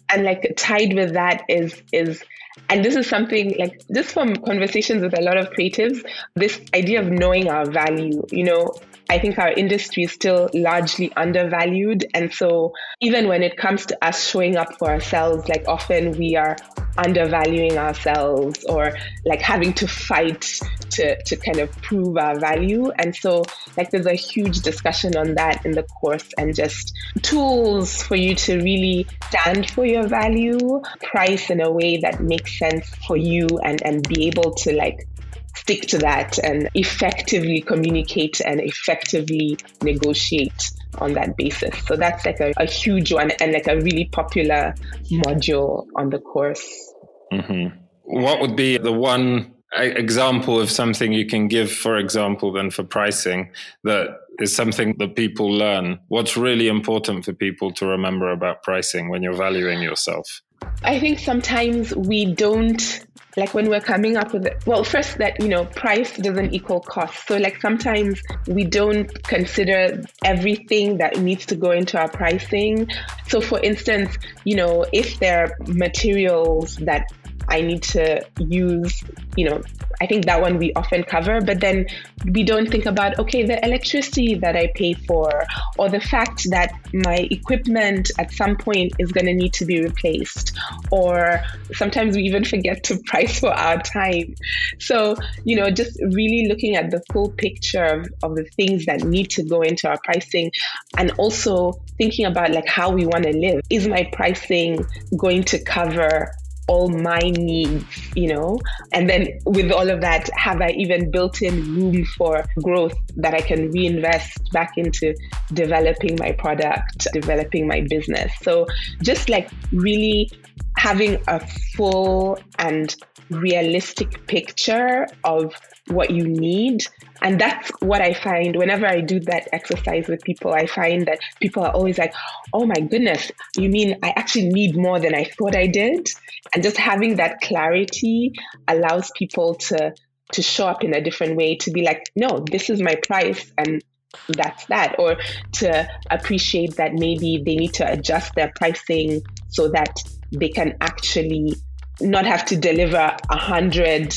And 0.09 0.23
like 0.23 0.53
tied 0.57 0.93
with 0.93 1.13
that 1.13 1.43
is 1.47 1.81
is 1.91 2.23
and 2.69 2.83
this 2.85 2.95
is 2.95 3.07
something 3.07 3.55
like 3.57 3.81
just 3.93 4.11
from 4.11 4.35
conversations 4.35 5.03
with 5.03 5.17
a 5.17 5.21
lot 5.21 5.37
of 5.37 5.49
creatives, 5.51 6.03
this 6.35 6.59
idea 6.73 7.01
of 7.01 7.07
knowing 7.07 7.49
our 7.49 7.69
value, 7.69 8.25
you 8.31 8.43
know, 8.43 8.73
I 9.13 9.19
think 9.19 9.37
our 9.37 9.51
industry 9.51 10.03
is 10.03 10.11
still 10.11 10.49
largely 10.55 11.13
undervalued. 11.15 12.03
And 12.15 12.33
so 12.33 12.73
even 12.99 13.27
when 13.27 13.43
it 13.43 13.57
comes 13.57 13.85
to 13.85 13.97
us 14.03 14.27
showing 14.27 14.57
up 14.57 14.79
for 14.79 14.89
ourselves, 14.89 15.47
like 15.47 15.65
often 15.67 16.17
we 16.17 16.35
are 16.35 16.57
undervaluing 16.97 17.77
ourselves 17.77 18.65
or 18.65 18.93
like 19.23 19.39
having 19.39 19.73
to 19.73 19.87
fight 19.87 20.59
to, 20.91 21.21
to 21.25 21.35
kind 21.35 21.59
of 21.59 21.71
prove 21.83 22.17
our 22.17 22.39
value. 22.39 22.89
And 22.97 23.15
so 23.15 23.45
like 23.77 23.91
there's 23.91 24.07
a 24.07 24.15
huge 24.15 24.61
discussion 24.61 25.15
on 25.15 25.35
that 25.35 25.63
in 25.63 25.73
the 25.73 25.83
course 25.83 26.27
and 26.39 26.55
just 26.55 26.93
tools 27.21 28.01
for 28.01 28.15
you 28.15 28.33
to 28.33 28.57
really 28.63 29.05
stand 29.29 29.69
for 29.69 29.85
your 29.85 30.07
value, 30.07 30.81
price 31.03 31.51
in 31.51 31.61
a 31.61 31.71
way 31.71 31.97
that 31.97 32.19
makes 32.19 32.57
sense 32.57 32.89
for 33.07 33.15
you 33.15 33.47
and, 33.63 33.79
and 33.83 34.07
be 34.07 34.25
able 34.25 34.55
to 34.55 34.75
like 34.75 35.07
stick 35.55 35.81
to 35.87 35.97
that 35.99 36.37
and 36.39 36.69
effectively 36.73 37.61
communicate 37.61 38.41
and 38.41 38.59
effectively 38.59 39.57
negotiate 39.81 40.71
on 40.99 41.13
that 41.13 41.37
basis. 41.37 41.77
So 41.85 41.95
that's 41.95 42.25
like 42.25 42.39
a, 42.39 42.53
a 42.57 42.65
huge 42.65 43.13
one 43.13 43.31
and 43.39 43.53
like 43.53 43.67
a 43.67 43.77
really 43.77 44.05
popular 44.05 44.75
module 45.09 45.87
on 45.95 46.09
the 46.09 46.19
course. 46.19 46.93
Mm-hmm. 47.31 47.77
What 48.03 48.41
would 48.41 48.55
be 48.55 48.77
the 48.77 48.91
one 48.91 49.53
example 49.75 50.59
of 50.59 50.69
something 50.69 51.13
you 51.13 51.25
can 51.25 51.47
give, 51.47 51.71
for 51.71 51.97
example, 51.97 52.51
then 52.51 52.69
for 52.69 52.83
pricing 52.83 53.51
that 53.83 54.17
is 54.39 54.55
something 54.55 54.95
that 54.99 55.15
people 55.15 55.49
learn? 55.49 55.99
What's 56.09 56.37
really 56.37 56.67
important 56.67 57.25
for 57.25 57.33
people 57.33 57.71
to 57.73 57.85
remember 57.85 58.31
about 58.31 58.63
pricing 58.63 59.09
when 59.09 59.23
you're 59.23 59.33
valuing 59.33 59.81
yourself? 59.81 60.41
I 60.83 60.99
think 60.99 61.19
sometimes 61.19 61.95
we 61.95 62.33
don't 62.33 63.05
like 63.35 63.53
when 63.53 63.67
we're 63.67 63.81
coming 63.81 64.15
up 64.15 64.31
with 64.31 64.45
it 64.45 64.61
well 64.67 64.83
first 64.83 65.17
that 65.17 65.41
you 65.41 65.47
know 65.47 65.65
price 65.65 66.15
doesn't 66.17 66.53
equal 66.53 66.79
cost. 66.79 67.27
So 67.27 67.37
like 67.37 67.59
sometimes 67.61 68.21
we 68.47 68.63
don't 68.63 69.11
consider 69.23 70.03
everything 70.23 70.97
that 70.97 71.17
needs 71.17 71.47
to 71.47 71.55
go 71.55 71.71
into 71.71 71.99
our 71.99 72.09
pricing. 72.09 72.89
So 73.27 73.41
for 73.41 73.59
instance 73.59 74.17
you 74.43 74.55
know 74.55 74.85
if 74.93 75.19
there 75.19 75.45
are 75.45 75.55
materials 75.67 76.75
that 76.77 77.07
I 77.53 77.61
need 77.61 77.83
to 77.83 78.25
use, 78.39 79.03
you 79.37 79.47
know, 79.47 79.61
I 80.01 80.07
think 80.07 80.25
that 80.25 80.41
one 80.41 80.57
we 80.57 80.73
often 80.73 81.03
cover, 81.03 81.39
but 81.39 81.61
then 81.61 81.85
we 82.25 82.43
don't 82.43 82.67
think 82.67 82.87
about, 82.87 83.19
okay, 83.19 83.45
the 83.45 83.63
electricity 83.63 84.33
that 84.35 84.55
I 84.55 84.71
pay 84.73 84.93
for, 84.93 85.29
or 85.77 85.87
the 85.87 85.99
fact 85.99 86.49
that 86.49 86.73
my 86.93 87.27
equipment 87.29 88.09
at 88.17 88.31
some 88.31 88.57
point 88.57 88.93
is 88.97 89.11
going 89.11 89.27
to 89.27 89.35
need 89.35 89.53
to 89.53 89.65
be 89.65 89.83
replaced, 89.83 90.57
or 90.91 91.43
sometimes 91.73 92.15
we 92.15 92.23
even 92.23 92.43
forget 92.43 92.83
to 92.85 92.99
price 93.05 93.39
for 93.39 93.51
our 93.51 93.79
time. 93.83 94.33
So, 94.79 95.15
you 95.43 95.55
know, 95.55 95.69
just 95.69 95.99
really 96.01 96.47
looking 96.49 96.75
at 96.75 96.89
the 96.89 97.03
full 97.11 97.29
picture 97.29 98.03
of, 98.23 98.33
the 98.33 98.45
things 98.55 98.87
that 98.87 99.03
need 99.03 99.29
to 99.29 99.43
go 99.43 99.61
into 99.61 99.87
our 99.87 99.99
pricing 100.03 100.49
and 100.97 101.11
also 101.19 101.73
thinking 101.99 102.25
about 102.25 102.49
like 102.49 102.67
how 102.67 102.89
we 102.89 103.05
want 103.05 103.25
to 103.25 103.31
live. 103.31 103.61
Is 103.69 103.87
my 103.87 104.09
pricing 104.11 104.83
going 105.15 105.43
to 105.43 105.63
cover 105.63 106.33
all 106.67 106.89
my 106.89 107.19
needs, 107.19 107.85
you 108.15 108.27
know? 108.27 108.59
And 108.91 109.09
then 109.09 109.39
with 109.45 109.71
all 109.71 109.89
of 109.89 110.01
that, 110.01 110.29
have 110.35 110.61
I 110.61 110.69
even 110.71 111.11
built 111.11 111.41
in 111.41 111.75
room 111.75 112.05
for 112.17 112.45
growth 112.61 112.95
that 113.17 113.33
I 113.33 113.41
can 113.41 113.71
reinvest 113.71 114.51
back 114.51 114.73
into 114.77 115.15
developing 115.53 116.17
my 116.19 116.31
product, 116.31 117.07
developing 117.13 117.67
my 117.67 117.81
business? 117.89 118.31
So 118.41 118.67
just 119.01 119.29
like 119.29 119.49
really 119.71 120.29
having 120.77 121.21
a 121.27 121.39
full 121.75 122.39
and 122.59 122.95
realistic 123.29 124.27
picture 124.27 125.07
of 125.23 125.53
what 125.87 126.11
you 126.11 126.27
need. 126.27 126.83
And 127.21 127.39
that's 127.39 127.69
what 127.79 128.01
I 128.01 128.13
find 128.13 128.55
whenever 128.55 128.85
I 128.85 129.01
do 129.01 129.19
that 129.21 129.49
exercise 129.51 130.07
with 130.07 130.21
people. 130.23 130.53
I 130.53 130.65
find 130.65 131.07
that 131.07 131.19
people 131.41 131.63
are 131.63 131.71
always 131.71 131.97
like, 131.97 132.13
oh 132.53 132.65
my 132.65 132.79
goodness, 132.79 133.31
you 133.57 133.69
mean 133.69 133.99
I 134.03 134.13
actually 134.15 134.49
need 134.49 134.75
more 134.75 134.99
than 134.99 135.13
I 135.13 135.25
thought 135.25 135.55
I 135.55 135.67
did? 135.67 136.09
And 136.53 136.63
just 136.63 136.77
having 136.77 137.15
that 137.15 137.41
clarity 137.41 138.33
allows 138.67 139.11
people 139.15 139.55
to 139.55 139.93
to 140.31 140.41
show 140.41 140.67
up 140.67 140.83
in 140.83 140.95
a 140.95 141.01
different 141.01 141.35
way 141.35 141.55
to 141.55 141.69
be 141.69 141.83
like 141.83 142.11
no 142.15 142.43
this 142.49 142.69
is 142.69 142.81
my 142.81 142.95
price 143.07 143.51
and 143.57 143.83
that's 144.29 144.65
that 144.65 144.95
or 144.99 145.17
to 145.51 145.87
appreciate 146.09 146.75
that 146.77 146.93
maybe 146.93 147.41
they 147.45 147.55
need 147.55 147.73
to 147.73 147.91
adjust 147.91 148.33
their 148.35 148.51
pricing 148.55 149.21
so 149.49 149.69
that 149.69 149.95
they 150.31 150.49
can 150.49 150.75
actually 150.81 151.55
not 152.01 152.25
have 152.25 152.45
to 152.45 152.57
deliver 152.57 153.15
a 153.29 153.37
hundred 153.37 154.13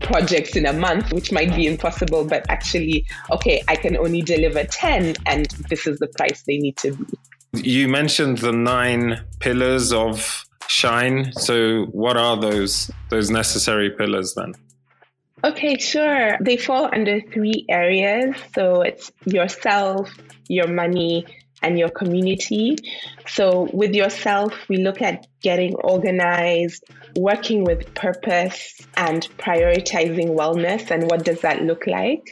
projects 0.00 0.56
in 0.56 0.66
a 0.66 0.72
month, 0.72 1.12
which 1.12 1.32
might 1.32 1.54
be 1.54 1.66
impossible, 1.66 2.24
but 2.24 2.44
actually, 2.48 3.06
okay, 3.30 3.62
I 3.68 3.76
can 3.76 3.96
only 3.96 4.22
deliver 4.22 4.64
10 4.64 5.16
and 5.26 5.46
this 5.68 5.86
is 5.86 5.98
the 5.98 6.08
price 6.08 6.42
they 6.42 6.58
need 6.58 6.76
to 6.78 6.92
be. 6.92 7.04
You 7.52 7.88
mentioned 7.88 8.38
the 8.38 8.52
nine 8.52 9.24
pillars 9.40 9.92
of 9.92 10.44
shine. 10.68 11.32
So 11.32 11.86
what 11.86 12.16
are 12.16 12.36
those 12.36 12.90
those 13.08 13.28
necessary 13.30 13.90
pillars 13.90 14.34
then? 14.34 14.54
Okay, 15.42 15.78
sure. 15.78 16.36
They 16.40 16.56
fall 16.56 16.88
under 16.92 17.20
three 17.32 17.64
areas. 17.68 18.36
So 18.54 18.82
it's 18.82 19.10
yourself, 19.24 20.10
your 20.48 20.68
money, 20.68 21.26
and 21.62 21.78
your 21.78 21.90
community. 21.90 22.76
So, 23.26 23.68
with 23.72 23.94
yourself, 23.94 24.52
we 24.68 24.78
look 24.78 25.02
at 25.02 25.26
getting 25.42 25.74
organized, 25.76 26.84
working 27.16 27.64
with 27.64 27.94
purpose, 27.94 28.80
and 28.96 29.26
prioritizing 29.38 30.36
wellness. 30.36 30.90
And 30.90 31.10
what 31.10 31.24
does 31.24 31.40
that 31.40 31.62
look 31.62 31.86
like? 31.86 32.22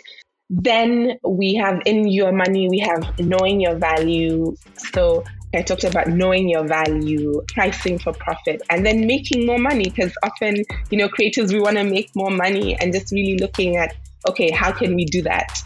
Then 0.50 1.18
we 1.26 1.54
have 1.56 1.80
in 1.84 2.08
your 2.08 2.32
money, 2.32 2.68
we 2.70 2.78
have 2.78 3.18
knowing 3.18 3.60
your 3.60 3.76
value. 3.76 4.56
So, 4.92 5.24
I 5.54 5.62
talked 5.62 5.84
about 5.84 6.08
knowing 6.08 6.48
your 6.48 6.66
value, 6.66 7.42
pricing 7.54 7.98
for 7.98 8.12
profit, 8.12 8.60
and 8.68 8.84
then 8.84 9.06
making 9.06 9.46
more 9.46 9.58
money 9.58 9.84
because 9.84 10.12
often, 10.22 10.62
you 10.90 10.98
know, 10.98 11.08
creators, 11.08 11.52
we 11.52 11.60
want 11.60 11.78
to 11.78 11.84
make 11.84 12.14
more 12.14 12.30
money 12.30 12.76
and 12.76 12.92
just 12.92 13.10
really 13.12 13.38
looking 13.38 13.76
at, 13.76 13.94
okay, 14.28 14.50
how 14.50 14.72
can 14.72 14.94
we 14.94 15.06
do 15.06 15.22
that? 15.22 15.62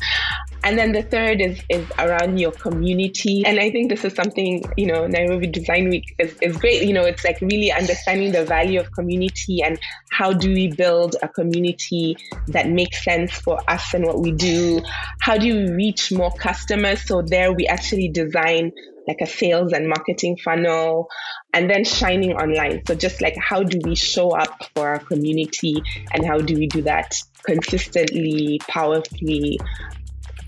And 0.64 0.78
then 0.78 0.92
the 0.92 1.02
third 1.02 1.40
is 1.40 1.61
is 1.69 1.85
around 1.99 2.38
your 2.38 2.52
community. 2.52 3.42
And 3.45 3.59
I 3.59 3.71
think 3.71 3.90
this 3.90 4.04
is 4.04 4.14
something, 4.14 4.62
you 4.76 4.87
know, 4.87 5.07
Nairobi 5.07 5.49
Design 5.49 5.88
Week 5.88 6.14
is, 6.19 6.37
is 6.40 6.57
great. 6.57 6.85
You 6.85 6.92
know, 6.92 7.02
it's 7.02 7.25
like 7.25 7.40
really 7.40 7.73
understanding 7.73 8.33
the 8.33 8.45
value 8.45 8.78
of 8.78 8.92
community 8.92 9.62
and 9.62 9.78
how 10.11 10.33
do 10.33 10.52
we 10.52 10.69
build 10.69 11.16
a 11.23 11.28
community 11.28 12.16
that 12.49 12.69
makes 12.69 13.04
sense 13.04 13.33
for 13.33 13.59
us 13.69 13.92
and 13.95 14.04
what 14.04 14.21
we 14.21 14.31
do? 14.33 14.81
How 15.21 15.37
do 15.37 15.52
we 15.54 15.73
reach 15.73 16.12
more 16.12 16.33
customers? 16.33 17.02
So 17.07 17.23
there 17.23 17.52
we 17.52 17.66
actually 17.66 18.09
design 18.09 18.73
like 19.09 19.21
a 19.21 19.26
sales 19.26 19.73
and 19.73 19.88
marketing 19.88 20.37
funnel 20.37 21.09
and 21.52 21.69
then 21.69 21.85
shining 21.85 22.35
online. 22.35 22.83
So 22.87 22.95
just 22.95 23.21
like 23.21 23.37
how 23.37 23.62
do 23.62 23.81
we 23.83 23.95
show 23.95 24.31
up 24.31 24.64
for 24.75 24.88
our 24.88 24.99
community 25.00 25.75
and 26.12 26.25
how 26.25 26.38
do 26.38 26.54
we 26.54 26.66
do 26.66 26.83
that 26.83 27.16
consistently, 27.45 28.61
powerfully, 28.69 29.59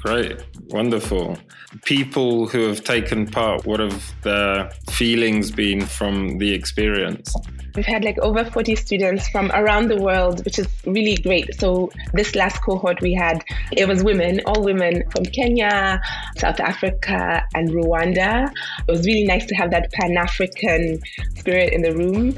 Great, 0.05 0.45
wonderful. 0.69 1.39
People 1.87 2.47
who 2.47 2.69
have 2.69 2.85
taken 2.85 3.27
part, 3.27 3.65
what 3.65 3.81
have 3.81 4.13
their 4.21 4.71
feelings 4.91 5.51
been 5.51 5.87
from 5.87 6.37
the 6.37 6.53
experience? 6.53 7.35
We've 7.75 7.87
had 7.87 8.05
like 8.05 8.19
over 8.19 8.45
40 8.45 8.77
students 8.77 9.27
from 9.31 9.51
around 9.53 9.89
the 9.89 9.97
world, 9.97 10.45
which 10.45 10.59
is 10.59 10.69
really 10.85 11.17
great. 11.17 11.59
So, 11.59 11.91
this 12.13 12.35
last 12.35 12.61
cohort 12.63 13.01
we 13.01 13.15
had, 13.15 13.43
it 13.73 13.89
was 13.89 14.05
women, 14.05 14.43
all 14.45 14.63
women 14.63 15.05
from 15.11 15.25
Kenya, 15.25 16.03
South 16.37 16.61
Africa, 16.61 17.43
and 17.55 17.71
Rwanda. 17.71 18.53
It 18.87 18.93
was 18.93 19.07
really 19.07 19.25
nice 19.25 19.47
to 19.47 19.55
have 19.55 19.71
that 19.71 19.91
Pan 19.93 20.19
African 20.19 21.01
spirit 21.37 21.73
in 21.73 21.81
the 21.81 21.97
room. 21.97 22.37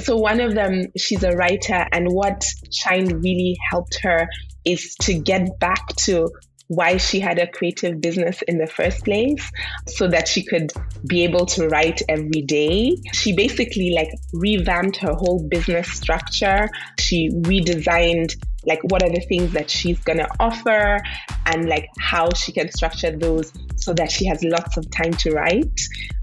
So, 0.00 0.16
one 0.16 0.40
of 0.40 0.54
them, 0.54 0.86
she's 0.96 1.22
a 1.22 1.32
writer, 1.32 1.86
and 1.92 2.08
what 2.08 2.42
Shine 2.72 3.20
really 3.20 3.58
helped 3.70 4.00
her 4.02 4.26
is 4.64 4.94
to 5.02 5.12
get 5.12 5.58
back 5.58 5.86
to 5.96 6.30
why 6.74 6.96
she 6.96 7.20
had 7.20 7.38
a 7.38 7.46
creative 7.46 8.00
business 8.00 8.42
in 8.42 8.58
the 8.58 8.66
first 8.66 9.04
place 9.04 9.50
so 9.86 10.08
that 10.08 10.26
she 10.26 10.42
could 10.42 10.72
be 11.06 11.24
able 11.24 11.46
to 11.46 11.68
write 11.68 12.00
every 12.08 12.42
day. 12.42 12.96
She 13.12 13.34
basically 13.34 13.92
like 13.94 14.10
revamped 14.32 14.96
her 14.98 15.12
whole 15.12 15.46
business 15.48 15.88
structure. 15.88 16.68
She 16.98 17.30
redesigned 17.30 18.34
like 18.64 18.80
what 18.84 19.02
are 19.02 19.10
the 19.10 19.20
things 19.28 19.52
that 19.52 19.68
she's 19.68 19.98
going 20.00 20.18
to 20.18 20.28
offer 20.38 21.02
and 21.46 21.68
like 21.68 21.88
how 21.98 22.32
she 22.32 22.52
can 22.52 22.70
structure 22.70 23.10
those 23.10 23.52
so 23.76 23.92
that 23.92 24.10
she 24.10 24.24
has 24.24 24.42
lots 24.44 24.76
of 24.76 24.88
time 24.90 25.12
to 25.12 25.32
write 25.32 25.80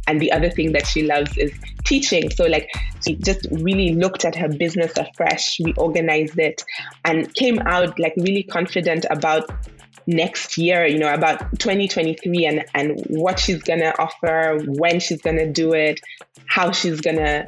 and 0.07 0.19
the 0.19 0.31
other 0.31 0.49
thing 0.49 0.71
that 0.71 0.87
she 0.87 1.03
loves 1.03 1.37
is 1.37 1.51
teaching 1.85 2.29
so 2.29 2.45
like 2.45 2.69
she 3.05 3.15
just 3.15 3.45
really 3.51 3.93
looked 3.93 4.25
at 4.25 4.35
her 4.35 4.47
business 4.47 4.91
afresh 4.97 5.59
reorganized 5.59 6.39
it 6.39 6.63
and 7.05 7.33
came 7.35 7.59
out 7.59 7.97
like 7.99 8.13
really 8.17 8.43
confident 8.43 9.05
about 9.09 9.49
next 10.09 10.57
year, 10.57 10.85
you 10.85 10.97
know, 10.97 11.13
about 11.13 11.39
2023 11.59 12.45
and, 12.45 12.65
and 12.73 12.99
what 13.09 13.39
she's 13.39 13.61
going 13.61 13.79
to 13.79 13.97
offer, 14.01 14.59
when 14.65 14.99
she's 14.99 15.21
going 15.21 15.37
to 15.37 15.49
do 15.49 15.73
it, 15.73 15.99
how 16.47 16.71
she's 16.71 16.99
going 16.99 17.17
to, 17.17 17.45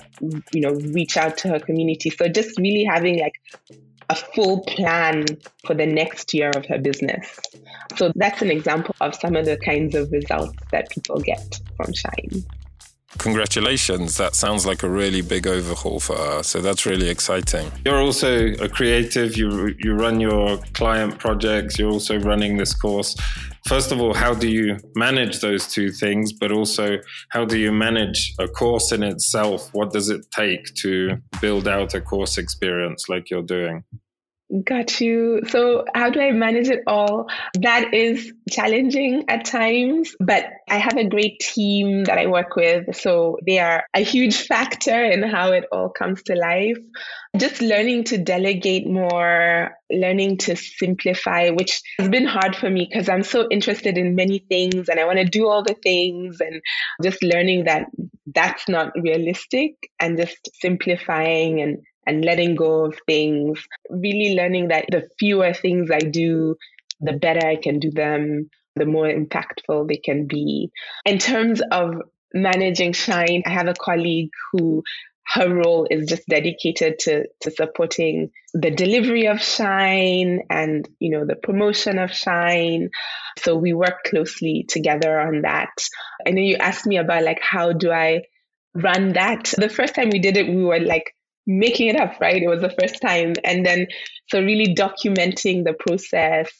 you 0.53 0.61
know, 0.61 0.71
reach 0.93 1.17
out 1.17 1.37
to 1.37 1.49
her 1.49 1.59
community. 1.59 2.11
So 2.11 2.27
just 2.27 2.57
really 2.59 2.83
having 2.83 3.19
like 3.19 3.33
a 4.09 4.15
full 4.15 4.63
plan 4.65 5.25
for 5.65 5.73
the 5.73 5.87
next 5.87 6.33
year 6.33 6.51
of 6.55 6.65
her 6.67 6.77
business. 6.77 7.39
So 7.97 8.11
that's 8.15 8.41
an 8.41 8.51
example 8.51 8.95
of 9.01 9.15
some 9.15 9.35
of 9.35 9.45
the 9.45 9.57
kinds 9.57 9.95
of 9.95 10.11
results 10.11 10.55
that 10.71 10.89
people 10.91 11.19
get 11.19 11.59
from 11.77 11.93
Shine. 11.93 12.43
Congratulations. 13.17 14.17
That 14.17 14.35
sounds 14.35 14.65
like 14.65 14.83
a 14.83 14.89
really 14.89 15.21
big 15.21 15.45
overhaul 15.45 15.99
for 15.99 16.15
her. 16.15 16.43
So 16.43 16.61
that's 16.61 16.85
really 16.85 17.09
exciting. 17.09 17.71
You're 17.85 18.01
also 18.01 18.47
a 18.53 18.69
creative. 18.69 19.37
You, 19.37 19.75
you 19.79 19.93
run 19.93 20.19
your 20.19 20.57
client 20.73 21.19
projects. 21.19 21.77
You're 21.77 21.91
also 21.91 22.19
running 22.19 22.57
this 22.57 22.73
course. 22.73 23.15
First 23.67 23.91
of 23.91 24.01
all, 24.01 24.13
how 24.13 24.33
do 24.33 24.49
you 24.49 24.77
manage 24.95 25.39
those 25.39 25.67
two 25.67 25.91
things? 25.91 26.33
But 26.33 26.51
also, 26.51 26.97
how 27.29 27.45
do 27.45 27.59
you 27.59 27.71
manage 27.71 28.33
a 28.39 28.47
course 28.47 28.91
in 28.91 29.03
itself? 29.03 29.69
What 29.73 29.91
does 29.91 30.09
it 30.09 30.25
take 30.31 30.73
to 30.75 31.17
build 31.41 31.67
out 31.67 31.93
a 31.93 32.01
course 32.01 32.37
experience 32.37 33.07
like 33.07 33.29
you're 33.29 33.43
doing? 33.43 33.83
Got 34.51 34.99
you. 34.99 35.43
So, 35.47 35.85
how 35.95 36.09
do 36.09 36.19
I 36.19 36.31
manage 36.31 36.67
it 36.67 36.83
all? 36.85 37.29
That 37.61 37.93
is 37.93 38.33
challenging 38.49 39.23
at 39.29 39.45
times, 39.45 40.13
but 40.19 40.45
I 40.69 40.77
have 40.77 40.97
a 40.97 41.07
great 41.07 41.39
team 41.39 42.03
that 42.03 42.17
I 42.17 42.27
work 42.27 42.57
with. 42.57 42.97
So, 42.97 43.37
they 43.45 43.59
are 43.59 43.85
a 43.93 44.01
huge 44.01 44.35
factor 44.47 45.05
in 45.05 45.23
how 45.23 45.53
it 45.53 45.65
all 45.71 45.87
comes 45.87 46.23
to 46.23 46.35
life. 46.35 46.77
Just 47.37 47.61
learning 47.61 48.03
to 48.05 48.17
delegate 48.17 48.85
more, 48.85 49.71
learning 49.89 50.39
to 50.39 50.57
simplify, 50.57 51.51
which 51.51 51.81
has 51.97 52.09
been 52.09 52.25
hard 52.25 52.53
for 52.53 52.69
me 52.69 52.89
because 52.91 53.07
I'm 53.07 53.23
so 53.23 53.47
interested 53.49 53.97
in 53.97 54.15
many 54.15 54.39
things 54.49 54.89
and 54.89 54.99
I 54.99 55.05
want 55.05 55.19
to 55.19 55.23
do 55.23 55.47
all 55.47 55.63
the 55.63 55.77
things, 55.81 56.41
and 56.41 56.61
just 57.01 57.23
learning 57.23 57.65
that 57.65 57.85
that's 58.25 58.67
not 58.67 58.91
realistic 59.01 59.75
and 59.97 60.17
just 60.17 60.49
simplifying 60.59 61.61
and 61.61 61.77
and 62.05 62.25
letting 62.25 62.55
go 62.55 62.85
of 62.85 62.97
things, 63.05 63.59
really 63.89 64.35
learning 64.35 64.69
that 64.69 64.85
the 64.91 65.07
fewer 65.19 65.53
things 65.53 65.91
I 65.91 65.99
do, 65.99 66.55
the 66.99 67.13
better 67.13 67.45
I 67.45 67.55
can 67.55 67.79
do 67.79 67.91
them, 67.91 68.49
the 68.75 68.85
more 68.85 69.07
impactful 69.07 69.87
they 69.87 69.97
can 69.97 70.27
be. 70.27 70.71
In 71.05 71.17
terms 71.17 71.61
of 71.71 71.95
managing 72.33 72.93
Shine, 72.93 73.43
I 73.45 73.49
have 73.49 73.67
a 73.67 73.73
colleague 73.73 74.29
who 74.51 74.83
her 75.33 75.53
role 75.53 75.87
is 75.89 76.07
just 76.07 76.27
dedicated 76.27 76.99
to, 76.99 77.25
to 77.41 77.51
supporting 77.51 78.31
the 78.53 78.71
delivery 78.71 79.27
of 79.27 79.41
Shine 79.41 80.41
and, 80.49 80.87
you 80.99 81.11
know, 81.11 81.25
the 81.25 81.35
promotion 81.35 81.99
of 81.99 82.11
Shine. 82.11 82.89
So 83.39 83.55
we 83.55 83.73
work 83.73 84.03
closely 84.05 84.65
together 84.67 85.19
on 85.19 85.43
that. 85.43 85.71
I 86.27 86.31
know 86.31 86.41
you 86.41 86.57
asked 86.57 86.85
me 86.85 86.97
about 86.97 87.23
like, 87.23 87.39
how 87.41 87.71
do 87.71 87.91
I 87.91 88.23
run 88.73 89.13
that? 89.13 89.53
The 89.57 89.69
first 89.69 89.95
time 89.95 90.09
we 90.09 90.19
did 90.19 90.37
it, 90.37 90.47
we 90.47 90.63
were 90.63 90.79
like 90.79 91.13
making 91.47 91.87
it 91.87 91.99
up, 91.99 92.19
right? 92.19 92.41
It 92.41 92.47
was 92.47 92.61
the 92.61 92.75
first 92.79 93.01
time. 93.01 93.33
And 93.43 93.65
then, 93.65 93.87
so 94.27 94.41
really 94.41 94.73
documenting 94.75 95.63
the 95.63 95.75
process 95.79 96.51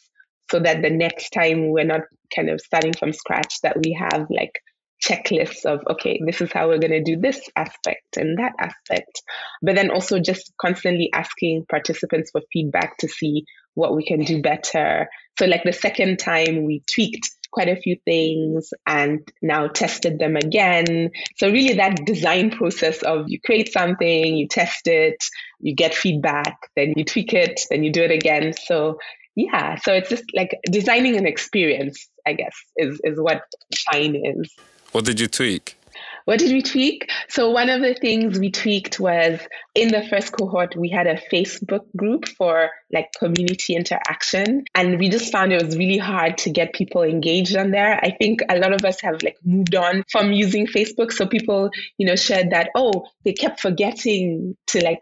so 0.50 0.60
that 0.60 0.82
the 0.82 0.90
next 0.90 1.30
time 1.30 1.70
we're 1.70 1.84
not 1.84 2.02
kind 2.34 2.50
of 2.50 2.60
starting 2.60 2.92
from 2.92 3.12
scratch, 3.12 3.60
that 3.62 3.76
we 3.84 3.96
have 3.98 4.26
like 4.30 4.60
checklists 5.02 5.64
of, 5.64 5.80
okay, 5.90 6.20
this 6.24 6.40
is 6.40 6.52
how 6.52 6.68
we're 6.68 6.78
going 6.78 6.92
to 6.92 7.02
do 7.02 7.16
this 7.16 7.40
aspect 7.56 8.16
and 8.16 8.38
that 8.38 8.52
aspect. 8.58 9.22
But 9.60 9.74
then 9.74 9.90
also 9.90 10.18
just 10.20 10.52
constantly 10.60 11.10
asking 11.12 11.66
participants 11.68 12.30
for 12.30 12.42
feedback 12.52 12.96
to 12.98 13.08
see 13.08 13.44
what 13.74 13.96
we 13.96 14.04
can 14.04 14.20
do 14.20 14.42
better. 14.42 15.08
So, 15.38 15.46
like 15.46 15.64
the 15.64 15.72
second 15.72 16.18
time 16.18 16.64
we 16.64 16.82
tweaked 16.92 17.30
quite 17.52 17.68
a 17.68 17.76
few 17.76 17.96
things 18.04 18.72
and 18.86 19.20
now 19.40 19.68
tested 19.68 20.18
them 20.18 20.36
again. 20.36 21.10
So, 21.36 21.50
really, 21.50 21.74
that 21.74 22.04
design 22.04 22.50
process 22.50 23.02
of 23.02 23.26
you 23.28 23.40
create 23.40 23.72
something, 23.72 24.36
you 24.36 24.48
test 24.48 24.86
it, 24.86 25.22
you 25.60 25.74
get 25.74 25.94
feedback, 25.94 26.56
then 26.76 26.94
you 26.96 27.04
tweak 27.04 27.32
it, 27.32 27.60
then 27.70 27.84
you 27.84 27.92
do 27.92 28.02
it 28.02 28.10
again. 28.10 28.52
So, 28.64 28.98
yeah, 29.34 29.76
so 29.76 29.92
it's 29.92 30.10
just 30.10 30.24
like 30.34 30.58
designing 30.64 31.16
an 31.16 31.26
experience, 31.26 32.08
I 32.26 32.34
guess, 32.34 32.54
is, 32.76 33.00
is 33.04 33.18
what 33.18 33.42
Shine 33.74 34.16
is. 34.16 34.52
What 34.92 35.04
did 35.04 35.20
you 35.20 35.26
tweak? 35.26 35.76
What 36.24 36.38
did 36.38 36.52
we 36.52 36.62
tweak? 36.62 37.10
So, 37.28 37.50
one 37.50 37.68
of 37.68 37.80
the 37.80 37.94
things 37.94 38.38
we 38.38 38.50
tweaked 38.50 39.00
was 39.00 39.40
in 39.74 39.88
the 39.88 40.06
first 40.08 40.32
cohort, 40.32 40.76
we 40.76 40.88
had 40.88 41.06
a 41.06 41.20
Facebook 41.32 41.84
group 41.96 42.28
for 42.28 42.70
like 42.92 43.08
community 43.18 43.74
interaction. 43.74 44.64
And 44.74 44.98
we 44.98 45.08
just 45.08 45.32
found 45.32 45.52
it 45.52 45.64
was 45.64 45.76
really 45.76 45.98
hard 45.98 46.38
to 46.38 46.50
get 46.50 46.72
people 46.72 47.02
engaged 47.02 47.56
on 47.56 47.70
there. 47.70 47.98
I 48.02 48.10
think 48.10 48.40
a 48.48 48.58
lot 48.58 48.72
of 48.72 48.84
us 48.84 49.00
have 49.00 49.22
like 49.22 49.36
moved 49.44 49.74
on 49.74 50.04
from 50.10 50.32
using 50.32 50.66
Facebook. 50.66 51.12
So, 51.12 51.26
people, 51.26 51.70
you 51.98 52.06
know, 52.06 52.16
shared 52.16 52.50
that, 52.50 52.70
oh, 52.74 53.06
they 53.24 53.32
kept 53.32 53.60
forgetting 53.60 54.56
to 54.68 54.84
like 54.84 55.00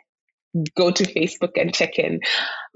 go 0.77 0.91
to 0.91 1.05
Facebook 1.05 1.53
and 1.57 1.75
check 1.75 1.99
in. 1.99 2.21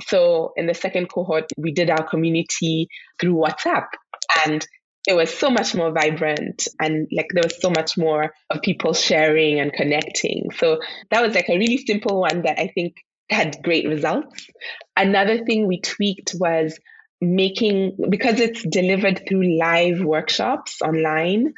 So 0.02 0.52
in 0.56 0.66
the 0.66 0.74
second 0.74 1.08
cohort, 1.08 1.50
we 1.56 1.72
did 1.72 1.90
our 1.90 2.08
community 2.08 2.88
through 3.20 3.34
WhatsApp. 3.34 3.86
And 4.46 4.66
it 5.06 5.14
was 5.14 5.32
so 5.32 5.50
much 5.50 5.74
more 5.74 5.92
vibrant 5.92 6.66
and 6.80 7.06
like 7.14 7.26
there 7.34 7.42
was 7.44 7.60
so 7.60 7.70
much 7.70 7.96
more 7.98 8.32
of 8.50 8.62
people 8.62 8.94
sharing 8.94 9.60
and 9.60 9.72
connecting. 9.72 10.48
So 10.56 10.80
that 11.10 11.22
was 11.22 11.34
like 11.34 11.48
a 11.48 11.58
really 11.58 11.78
simple 11.78 12.20
one 12.20 12.42
that 12.42 12.58
I 12.58 12.68
think 12.68 12.94
had 13.28 13.62
great 13.62 13.86
results. 13.86 14.46
Another 14.96 15.44
thing 15.44 15.66
we 15.66 15.80
tweaked 15.80 16.34
was 16.38 16.78
making 17.20 17.96
because 18.08 18.40
it's 18.40 18.62
delivered 18.66 19.22
through 19.28 19.58
live 19.58 20.00
workshops 20.00 20.80
online, 20.82 21.52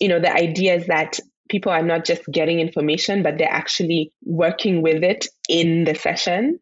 you 0.00 0.08
know, 0.08 0.20
the 0.20 0.32
idea 0.32 0.74
is 0.74 0.86
that 0.86 1.18
people 1.48 1.72
are 1.72 1.82
not 1.82 2.04
just 2.04 2.22
getting 2.30 2.60
information, 2.60 3.22
but 3.22 3.36
they're 3.36 3.50
actually 3.50 4.12
working 4.24 4.82
with 4.82 5.02
it 5.02 5.26
in 5.48 5.84
the 5.84 5.94
session. 5.94 6.58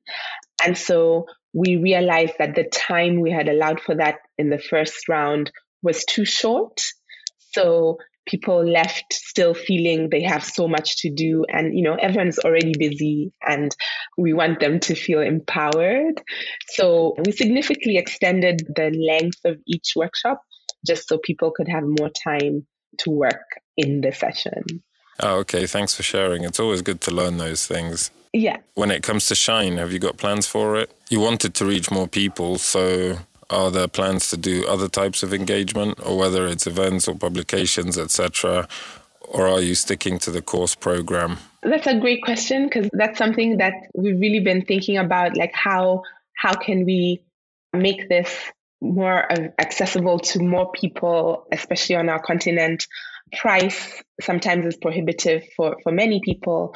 And 0.65 0.77
so 0.77 1.27
we 1.53 1.77
realized 1.77 2.35
that 2.39 2.55
the 2.55 2.65
time 2.65 3.21
we 3.21 3.31
had 3.31 3.49
allowed 3.49 3.81
for 3.81 3.95
that 3.97 4.17
in 4.39 4.51
the 4.51 4.59
first 4.59 5.09
round 5.09 5.53
was 5.83 6.05
too 6.05 6.25
short. 6.25 6.81
So 7.53 7.99
people 8.29 8.65
left 8.65 9.13
still 9.13 9.55
feeling 9.55 10.11
they 10.11 10.23
have 10.23 10.45
so 10.45 10.69
much 10.69 10.99
to 10.99 11.11
do 11.11 11.45
and 11.49 11.75
you 11.75 11.83
know 11.83 11.95
everyone's 11.95 12.39
already 12.39 12.75
busy 12.79 13.33
and 13.47 13.75
we 14.19 14.33
want 14.33 14.61
them 14.61 14.79
to 14.81 14.95
feel 14.95 15.21
empowered. 15.21 16.21
So 16.69 17.15
we 17.25 17.33
significantly 17.33 17.97
extended 17.97 18.63
the 18.77 18.91
length 18.91 19.41
of 19.45 19.59
each 19.67 19.95
workshop 19.97 20.43
just 20.87 21.09
so 21.09 21.19
people 21.19 21.51
could 21.51 21.69
have 21.69 21.85
more 21.85 22.11
time 22.11 22.67
to 22.99 23.11
work 23.11 23.47
in 23.77 24.03
the 24.03 24.13
session. 24.13 24.63
Oh 25.21 25.39
okay. 25.39 25.67
Thanks 25.67 25.95
for 25.95 26.03
sharing. 26.03 26.45
It's 26.45 26.61
always 26.61 26.83
good 26.83 27.01
to 27.03 27.11
learn 27.11 27.39
those 27.39 27.67
things. 27.67 28.11
Yeah. 28.33 28.59
When 28.75 28.91
it 28.91 29.03
comes 29.03 29.27
to 29.27 29.35
shine 29.35 29.79
have 29.79 29.93
you 29.93 29.99
got 29.99 30.19
plans 30.19 30.47
for 30.47 30.77
it? 30.77 30.93
You 31.09 31.21
wanted 31.21 31.55
to 31.55 31.65
reach 31.65 31.91
more 31.91 32.07
people 32.07 32.59
so 32.59 33.19
are 33.51 33.71
there 33.71 33.89
plans 33.89 34.29
to 34.31 34.37
do 34.37 34.67
other 34.67 34.89
types 34.89 35.23
of 35.23 35.33
engagement, 35.33 35.99
or 36.05 36.19
whether 36.19 36.47
it's 36.47 36.67
events 36.67 37.09
or 37.09 37.15
publications, 37.15 37.97
etc., 37.97 38.69
or 39.21 39.47
are 39.47 39.61
you 39.61 39.75
sticking 39.75 40.19
to 40.21 40.31
the 40.31 40.43
course 40.43 40.75
program? 40.75 41.39
That's 41.63 41.87
a 41.87 41.99
great 41.99 42.23
question 42.23 42.65
because 42.65 42.89
that's 42.93 43.19
something 43.19 43.59
that 43.59 43.75
we've 43.95 44.19
really 44.19 44.41
been 44.41 44.65
thinking 44.65 44.97
about. 44.97 45.37
Like 45.37 45.53
how 45.55 46.03
how 46.35 46.55
can 46.55 46.85
we 46.85 47.21
make 47.73 48.09
this 48.09 48.35
more 48.81 49.29
accessible 49.59 50.21
to 50.21 50.43
more 50.43 50.71
people, 50.73 51.47
especially 51.53 51.97
on 51.97 52.09
our 52.09 52.21
continent? 52.21 52.87
Price 53.37 54.03
sometimes 54.21 54.67
is 54.67 54.77
prohibitive 54.77 55.45
for 55.57 55.77
for 55.83 55.93
many 55.93 56.21
people. 56.25 56.75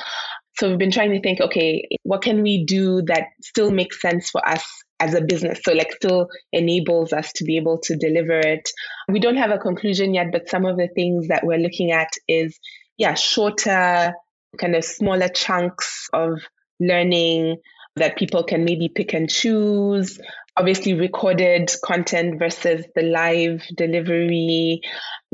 So 0.58 0.68
we've 0.68 0.78
been 0.78 0.90
trying 0.90 1.12
to 1.12 1.20
think, 1.20 1.40
okay, 1.40 1.88
what 2.02 2.22
can 2.22 2.42
we 2.42 2.64
do 2.64 3.00
that 3.02 3.28
still 3.42 3.70
makes 3.70 4.02
sense 4.02 4.28
for 4.28 4.46
us 4.46 4.62
as 5.02 5.14
a 5.14 5.20
business. 5.20 5.58
So, 5.64 5.72
like, 5.72 5.92
still 5.92 6.28
enables 6.52 7.12
us 7.12 7.32
to 7.34 7.44
be 7.44 7.56
able 7.56 7.78
to 7.80 7.96
deliver 7.96 8.38
it. 8.38 8.70
We 9.08 9.18
don't 9.18 9.36
have 9.36 9.50
a 9.50 9.58
conclusion 9.58 10.14
yet, 10.14 10.28
but 10.30 10.48
some 10.48 10.64
of 10.64 10.76
the 10.76 10.88
things 10.94 11.28
that 11.28 11.44
we're 11.44 11.58
looking 11.58 11.90
at 11.90 12.10
is, 12.28 12.58
yeah, 12.98 13.14
shorter, 13.14 14.14
kind 14.58 14.76
of 14.76 14.84
smaller 14.84 15.28
chunks 15.28 16.08
of 16.12 16.38
learning 16.78 17.56
that 17.96 18.16
people 18.16 18.44
can 18.44 18.64
maybe 18.64 18.88
pick 18.88 19.12
and 19.12 19.28
choose. 19.28 20.20
Obviously, 20.56 20.94
recorded 20.94 21.72
content 21.84 22.38
versus 22.38 22.86
the 22.94 23.02
live 23.02 23.62
delivery, 23.76 24.82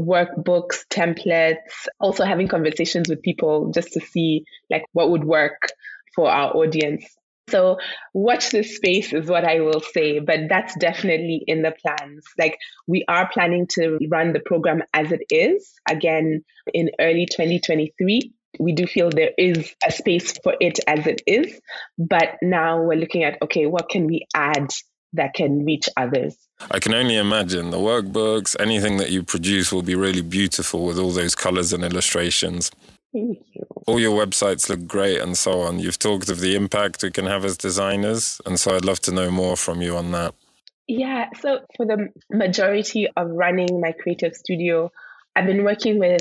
workbooks, 0.00 0.86
templates, 0.90 1.88
also 2.00 2.24
having 2.24 2.48
conversations 2.48 3.08
with 3.08 3.20
people 3.20 3.70
just 3.72 3.92
to 3.92 4.00
see 4.00 4.44
like 4.70 4.84
what 4.92 5.10
would 5.10 5.24
work 5.24 5.68
for 6.14 6.30
our 6.30 6.56
audience. 6.56 7.04
So 7.48 7.78
watch 8.14 8.50
this 8.50 8.76
space 8.76 9.12
is 9.12 9.28
what 9.28 9.44
I 9.44 9.60
will 9.60 9.80
say, 9.80 10.20
but 10.20 10.40
that's 10.48 10.74
definitely 10.78 11.42
in 11.46 11.62
the 11.62 11.72
plans. 11.72 12.24
Like 12.38 12.58
we 12.86 13.04
are 13.08 13.28
planning 13.32 13.66
to 13.70 13.98
run 14.10 14.32
the 14.32 14.40
program 14.40 14.82
as 14.92 15.12
it 15.12 15.22
is 15.30 15.72
again 15.88 16.44
in 16.72 16.90
early 17.00 17.26
2023. 17.26 18.32
We 18.58 18.72
do 18.72 18.86
feel 18.86 19.10
there 19.10 19.32
is 19.36 19.74
a 19.86 19.92
space 19.92 20.32
for 20.42 20.54
it 20.60 20.80
as 20.86 21.06
it 21.06 21.22
is, 21.26 21.60
but 21.98 22.36
now 22.42 22.82
we're 22.82 22.96
looking 22.98 23.24
at 23.24 23.38
okay, 23.42 23.66
what 23.66 23.88
can 23.88 24.06
we 24.06 24.26
add 24.34 24.68
that 25.14 25.34
can 25.34 25.64
reach 25.64 25.88
others? 25.96 26.36
I 26.70 26.78
can 26.78 26.94
only 26.94 27.16
imagine 27.16 27.70
the 27.70 27.78
workbooks, 27.78 28.56
anything 28.58 28.96
that 28.98 29.10
you 29.10 29.22
produce 29.22 29.72
will 29.72 29.82
be 29.82 29.94
really 29.94 30.22
beautiful 30.22 30.84
with 30.84 30.98
all 30.98 31.12
those 31.12 31.34
colors 31.34 31.72
and 31.72 31.84
illustrations. 31.84 32.70
Thank 33.12 33.38
you. 33.54 33.77
All 33.88 33.98
your 33.98 34.14
websites 34.14 34.68
look 34.68 34.86
great 34.86 35.18
and 35.18 35.36
so 35.36 35.62
on. 35.62 35.78
You've 35.78 35.98
talked 35.98 36.28
of 36.28 36.40
the 36.40 36.54
impact 36.54 37.02
we 37.02 37.10
can 37.10 37.24
have 37.24 37.42
as 37.46 37.56
designers. 37.56 38.38
And 38.44 38.60
so 38.60 38.76
I'd 38.76 38.84
love 38.84 39.00
to 39.00 39.12
know 39.12 39.30
more 39.30 39.56
from 39.56 39.80
you 39.80 39.96
on 39.96 40.10
that. 40.12 40.34
Yeah. 40.86 41.30
So 41.40 41.60
for 41.74 41.86
the 41.86 42.08
majority 42.30 43.08
of 43.16 43.30
running 43.30 43.80
my 43.80 43.92
creative 43.92 44.34
studio, 44.34 44.92
I've 45.34 45.46
been 45.46 45.64
working 45.64 45.98
with 45.98 46.20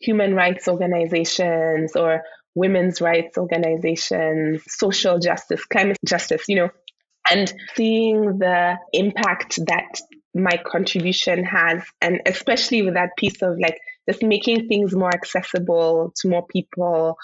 human 0.00 0.34
rights 0.34 0.66
organizations 0.66 1.94
or 1.94 2.22
women's 2.56 3.00
rights 3.00 3.38
organizations, 3.38 4.64
social 4.66 5.20
justice, 5.20 5.64
climate 5.66 5.98
justice, 6.04 6.42
you 6.48 6.56
know, 6.56 6.70
and 7.30 7.52
seeing 7.76 8.38
the 8.38 8.76
impact 8.92 9.60
that 9.66 10.00
my 10.34 10.60
contribution 10.66 11.44
has, 11.44 11.82
and 12.00 12.20
especially 12.26 12.82
with 12.82 12.94
that 12.94 13.16
piece 13.16 13.40
of 13.42 13.58
like 13.58 13.78
just 14.08 14.22
making 14.22 14.68
things 14.68 14.94
more 14.94 15.10
accessible 15.14 16.12
to 16.16 16.28
more 16.28 16.46
people. 16.46 17.16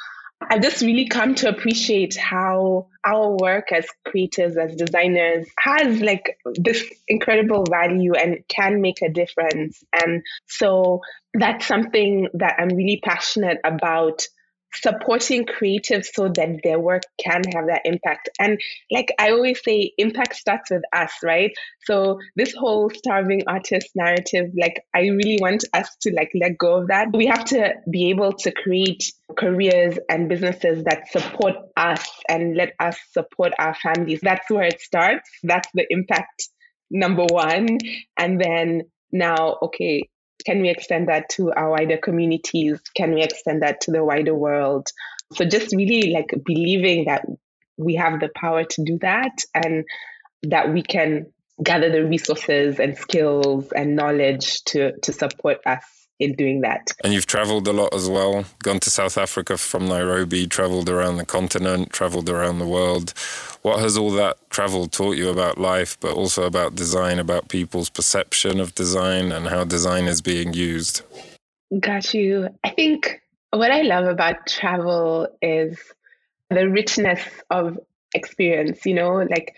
I've 0.43 0.63
just 0.63 0.81
really 0.81 1.07
come 1.07 1.35
to 1.37 1.51
appreciate 1.51 2.17
how 2.17 2.87
our 3.05 3.37
work 3.37 3.73
as 3.73 3.87
creators, 4.07 4.57
as 4.57 4.75
designers, 4.75 5.47
has 5.59 6.01
like 6.01 6.39
this 6.55 6.83
incredible 7.09 7.65
value 7.69 8.15
and 8.15 8.39
can 8.49 8.81
make 8.81 9.03
a 9.03 9.11
difference. 9.11 9.85
And 10.03 10.23
so 10.47 11.01
that's 11.35 11.67
something 11.67 12.29
that 12.35 12.55
I'm 12.59 12.69
really 12.69 13.01
passionate 13.05 13.59
about 13.65 14.27
supporting 14.73 15.45
creatives 15.45 16.07
so 16.13 16.29
that 16.29 16.61
their 16.63 16.79
work 16.79 17.03
can 17.23 17.43
have 17.55 17.67
that 17.67 17.83
impact. 17.85 18.29
And 18.39 18.61
like 18.91 19.13
I 19.19 19.31
always 19.31 19.61
say, 19.63 19.93
impact 19.99 20.37
starts 20.37 20.71
with 20.71 20.83
us, 20.93 21.13
right? 21.23 21.53
So 21.85 22.19
this 22.37 22.55
whole 22.55 22.91
starving 22.91 23.43
artist 23.47 23.91
narrative, 23.95 24.51
like 24.61 24.83
I 24.95 25.01
really 25.01 25.39
want 25.41 25.65
us 25.75 25.89
to 26.03 26.13
like 26.15 26.31
let 26.35 26.59
go 26.59 26.83
of 26.83 26.89
that. 26.89 27.09
We 27.13 27.27
have 27.27 27.45
to 27.47 27.75
be 27.91 28.11
able 28.11 28.33
to 28.33 28.53
create 28.53 29.13
careers 29.37 29.99
and 30.09 30.29
businesses 30.29 30.85
that 30.85 31.11
support 31.11 31.55
us 31.77 32.09
and 32.29 32.57
let 32.57 32.75
us 32.79 32.99
support 33.13 33.53
our 33.59 33.75
families. 33.75 34.21
That's 34.23 34.49
where 34.51 34.65
it 34.65 34.81
starts. 34.81 35.29
That's 35.43 35.69
the 35.75 35.87
impact 35.91 36.49
number 36.91 37.25
one. 37.31 37.79
And 38.19 38.41
then 38.41 38.83
now, 39.13 39.59
okay, 39.63 40.09
can 40.45 40.61
we 40.61 40.69
extend 40.69 41.09
that 41.09 41.29
to 41.31 41.53
our 41.53 41.71
wider 41.71 41.97
communities? 41.97 42.81
Can 42.97 43.15
we 43.15 43.23
extend 43.23 43.63
that 43.63 43.83
to 43.83 43.91
the 43.91 44.05
wider 44.05 44.35
world? 44.35 44.89
So 45.35 45.45
just 45.45 45.75
really 45.75 46.13
like 46.13 46.31
believing 46.45 47.05
that 47.07 47.25
we 47.77 47.95
have 47.95 48.21
the 48.21 48.29
power 48.35 48.65
to 48.65 48.85
do 48.85 48.99
that 49.01 49.39
and 49.55 49.85
that 50.45 50.73
we 50.73 50.83
can 50.83 51.27
gather 51.63 51.91
the 51.91 52.05
resources 52.05 52.81
and 52.81 52.97
skills 52.97 53.71
and 53.73 53.97
knowledge 53.97 54.65
to 54.65 54.99
to 55.01 55.13
support 55.13 55.59
us 55.67 56.00
in 56.21 56.35
doing 56.35 56.61
that. 56.61 56.93
And 57.03 57.13
you've 57.13 57.27
traveled 57.27 57.67
a 57.67 57.73
lot 57.73 57.95
as 57.95 58.09
well, 58.09 58.45
gone 58.63 58.79
to 58.81 58.91
South 58.91 59.17
Africa 59.17 59.57
from 59.57 59.89
Nairobi, 59.89 60.47
traveled 60.47 60.89
around 60.89 61.17
the 61.17 61.25
continent, 61.25 61.93
traveled 61.93 62.29
around 62.29 62.59
the 62.59 62.67
world. 62.67 63.15
What 63.63 63.81
has 63.81 63.97
all 63.97 64.11
that 64.13 64.39
travel 64.51 64.87
taught 64.87 65.17
you 65.17 65.31
about 65.31 65.59
life, 65.59 65.99
but 65.99 66.13
also 66.13 66.45
about 66.45 66.75
design, 66.75 67.19
about 67.19 67.49
people's 67.49 67.89
perception 67.89 68.61
of 68.61 68.75
design 68.75 69.33
and 69.33 69.49
how 69.49 69.65
design 69.65 70.05
is 70.05 70.21
being 70.21 70.53
used? 70.53 71.03
Got 71.79 72.13
you. 72.13 72.49
I 72.63 72.71
think 72.71 73.23
what 73.51 73.71
I 73.71 73.83
love 73.83 74.07
about 74.07 74.47
travel 74.47 75.27
is 75.41 75.79
the 76.51 76.69
richness 76.69 77.23
of 77.49 77.79
experience, 78.15 78.85
you 78.85 78.95
know, 78.95 79.15
like 79.23 79.55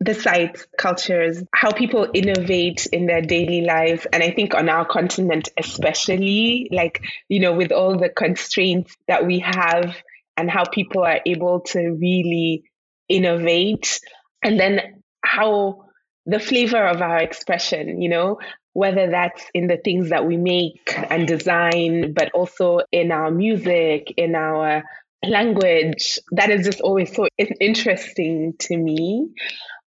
the 0.00 0.14
sites, 0.14 0.66
cultures, 0.78 1.42
how 1.52 1.72
people 1.72 2.08
innovate 2.14 2.86
in 2.86 3.06
their 3.06 3.20
daily 3.20 3.62
lives. 3.62 4.06
And 4.12 4.22
I 4.22 4.30
think 4.30 4.54
on 4.54 4.68
our 4.68 4.84
continent, 4.84 5.48
especially, 5.58 6.68
like, 6.70 7.02
you 7.28 7.40
know, 7.40 7.52
with 7.52 7.72
all 7.72 7.98
the 7.98 8.08
constraints 8.08 8.96
that 9.08 9.26
we 9.26 9.40
have 9.40 9.96
and 10.36 10.48
how 10.48 10.64
people 10.64 11.02
are 11.02 11.20
able 11.26 11.60
to 11.60 11.90
really 11.90 12.62
innovate. 13.08 14.00
And 14.42 14.58
then 14.58 15.02
how 15.24 15.86
the 16.26 16.38
flavor 16.38 16.86
of 16.86 17.02
our 17.02 17.18
expression, 17.18 18.00
you 18.00 18.08
know, 18.08 18.38
whether 18.74 19.10
that's 19.10 19.44
in 19.52 19.66
the 19.66 19.78
things 19.78 20.10
that 20.10 20.24
we 20.24 20.36
make 20.36 20.94
and 21.10 21.26
design, 21.26 22.12
but 22.12 22.30
also 22.32 22.80
in 22.92 23.10
our 23.10 23.32
music, 23.32 24.14
in 24.16 24.36
our 24.36 24.84
language, 25.26 26.20
that 26.30 26.50
is 26.50 26.64
just 26.64 26.80
always 26.80 27.12
so 27.12 27.26
interesting 27.60 28.54
to 28.60 28.76
me 28.76 29.26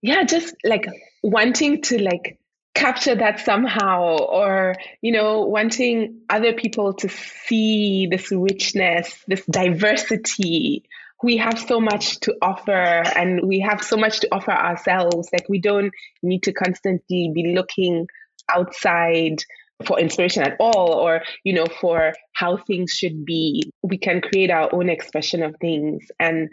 yeah 0.01 0.23
just 0.23 0.55
like 0.63 0.85
wanting 1.23 1.81
to 1.81 2.01
like 2.01 2.37
capture 2.73 3.15
that 3.15 3.39
somehow 3.39 4.17
or 4.17 4.75
you 5.01 5.11
know 5.11 5.41
wanting 5.41 6.21
other 6.29 6.53
people 6.53 6.93
to 6.93 7.09
see 7.09 8.07
this 8.09 8.31
richness 8.31 9.23
this 9.27 9.45
diversity. 9.45 10.83
We 11.23 11.37
have 11.37 11.59
so 11.59 11.79
much 11.79 12.19
to 12.21 12.35
offer 12.41 12.71
and 12.71 13.41
we 13.47 13.59
have 13.59 13.83
so 13.83 13.95
much 13.95 14.21
to 14.21 14.27
offer 14.31 14.51
ourselves. 14.51 15.29
Like 15.31 15.47
we 15.47 15.59
don't 15.59 15.91
need 16.23 16.41
to 16.43 16.51
constantly 16.51 17.31
be 17.31 17.53
looking 17.55 18.07
outside 18.49 19.43
for 19.85 19.99
inspiration 19.99 20.41
at 20.41 20.55
all 20.59 20.93
or 20.93 21.21
you 21.43 21.53
know 21.53 21.67
for 21.79 22.13
how 22.33 22.57
things 22.57 22.91
should 22.91 23.23
be. 23.23 23.71
We 23.83 23.99
can 23.99 24.21
create 24.21 24.49
our 24.49 24.73
own 24.73 24.89
expression 24.89 25.43
of 25.43 25.55
things. 25.61 26.07
And 26.19 26.49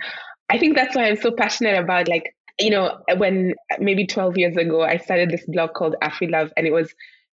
i 0.50 0.56
think 0.56 0.74
that's 0.74 0.96
why 0.96 1.04
i'm 1.04 1.16
so 1.16 1.30
passionate 1.30 1.78
about 1.78 2.08
like 2.08 2.34
you 2.60 2.70
know, 2.70 2.98
when 3.16 3.54
maybe 3.78 4.06
12 4.06 4.36
years 4.36 4.56
ago, 4.56 4.82
I 4.82 4.98
started 4.98 5.30
this 5.30 5.44
blog 5.46 5.74
called 5.74 5.96
AfriLove, 6.02 6.50
and 6.56 6.66
it 6.66 6.72
was, 6.72 6.92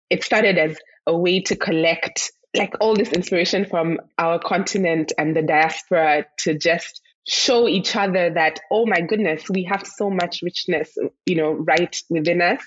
it 0.10 0.24
started 0.24 0.58
as 0.58 0.78
a 1.08 1.16
way 1.16 1.42
to 1.42 1.56
collect 1.56 2.32
like 2.56 2.74
all 2.80 2.96
this 2.96 3.12
inspiration 3.12 3.66
from 3.66 3.98
our 4.18 4.38
continent 4.40 5.12
and 5.18 5.36
the 5.36 5.42
diaspora 5.42 6.26
to 6.38 6.58
just 6.58 7.02
show 7.28 7.68
each 7.68 7.96
other 7.96 8.32
that, 8.34 8.60
oh 8.70 8.86
my 8.86 9.02
goodness, 9.02 9.50
we 9.50 9.64
have 9.64 9.88
so 9.88 10.10
much 10.10 10.42
richness, 10.44 10.96
you 11.26 11.36
know, 11.36 11.54
right 11.54 11.96
within 12.10 12.42
us. 12.42 12.62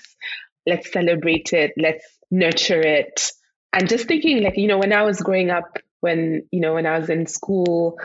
Let's 0.65 0.91
celebrate 0.91 1.53
it. 1.53 1.71
Let's 1.77 2.03
nurture 2.31 2.81
it. 2.81 3.31
And 3.71 3.87
just 3.87 4.07
thinking, 4.07 4.43
like, 4.43 4.57
you 4.57 4.67
know, 4.67 4.79
when 4.79 4.93
I 4.93 5.03
was 5.03 5.21
growing 5.21 5.51
up, 5.51 5.77
when, 6.01 6.43
you 6.51 6.59
know, 6.59 6.73
when 6.73 6.85
I 6.85 6.99
was 6.99 7.09
in 7.09 7.27
school, 7.27 7.97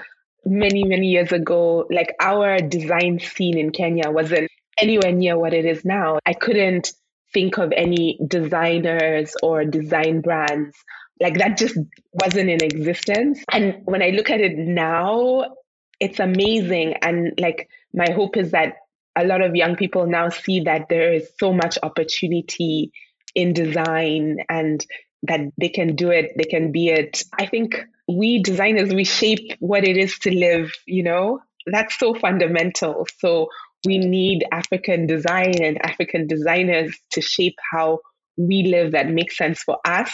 many, 0.45 0.85
many 0.85 1.09
years 1.09 1.33
ago, 1.33 1.87
like 1.91 2.15
our 2.21 2.59
design 2.59 3.21
scene 3.21 3.59
in 3.59 3.71
Kenya 3.71 4.11
wasn't 4.11 4.51
anywhere 4.79 5.13
near 5.13 5.39
what 5.39 5.55
it 5.55 5.65
is 5.65 5.85
now. 5.85 6.19
I 6.27 6.33
couldn't 6.33 6.93
think 7.33 7.59
of 7.59 7.73
any 7.75 8.19
designers 8.27 9.35
or 9.43 9.65
design 9.65 10.21
brands. 10.21 10.77
Like 11.21 11.39
that 11.39 11.57
just 11.57 11.79
wasn't 12.13 12.51
in 12.51 12.63
existence. 12.63 13.43
And 13.51 13.83
when 13.85 14.03
I 14.03 14.09
look 14.11 14.31
at 14.31 14.41
it 14.41 14.57
now, 14.57 15.55
it's 16.01 16.19
amazing. 16.19 16.95
And 17.03 17.33
like 17.39 17.69
my 17.95 18.11
hope 18.11 18.37
is 18.37 18.51
that 18.51 18.75
a 19.15 19.25
lot 19.25 19.43
of 19.43 19.55
young 19.55 19.77
people 19.77 20.07
now 20.07 20.31
see 20.31 20.61
that 20.61 20.89
there 20.89 21.13
is 21.13 21.31
so 21.39 21.53
much 21.53 21.79
opportunity 21.83 22.93
in 23.35 23.53
design 23.53 24.39
and 24.49 24.85
that 25.25 25.41
they 25.59 25.69
can 25.69 25.95
do 25.95 26.11
it, 26.11 26.33
they 26.37 26.45
can 26.45 26.73
be 26.73 26.89
it. 26.89 27.23
I 27.39 27.47
think 27.47 27.81
we 28.09 28.43
designers, 28.43 28.93
we 28.93 29.05
shape 29.05 29.53
what 29.61 29.85
it 29.85 29.97
is 29.97 30.19
to 30.21 30.35
live, 30.35 30.73
you 30.87 31.03
know? 31.03 31.41
That's 31.67 31.99
so 31.99 32.15
fundamental. 32.15 33.07
So 33.19 33.49
we 33.87 33.99
need 33.99 34.45
African 34.51 35.07
design 35.07 35.63
and 35.63 35.85
African 35.85 36.27
designers 36.27 36.97
to 37.13 37.21
shape 37.21 37.57
how 37.73 38.01
we 38.37 38.65
live 38.65 38.93
that 38.93 39.09
makes 39.09 39.37
sense 39.37 39.63
for 39.63 39.79
us 39.85 40.13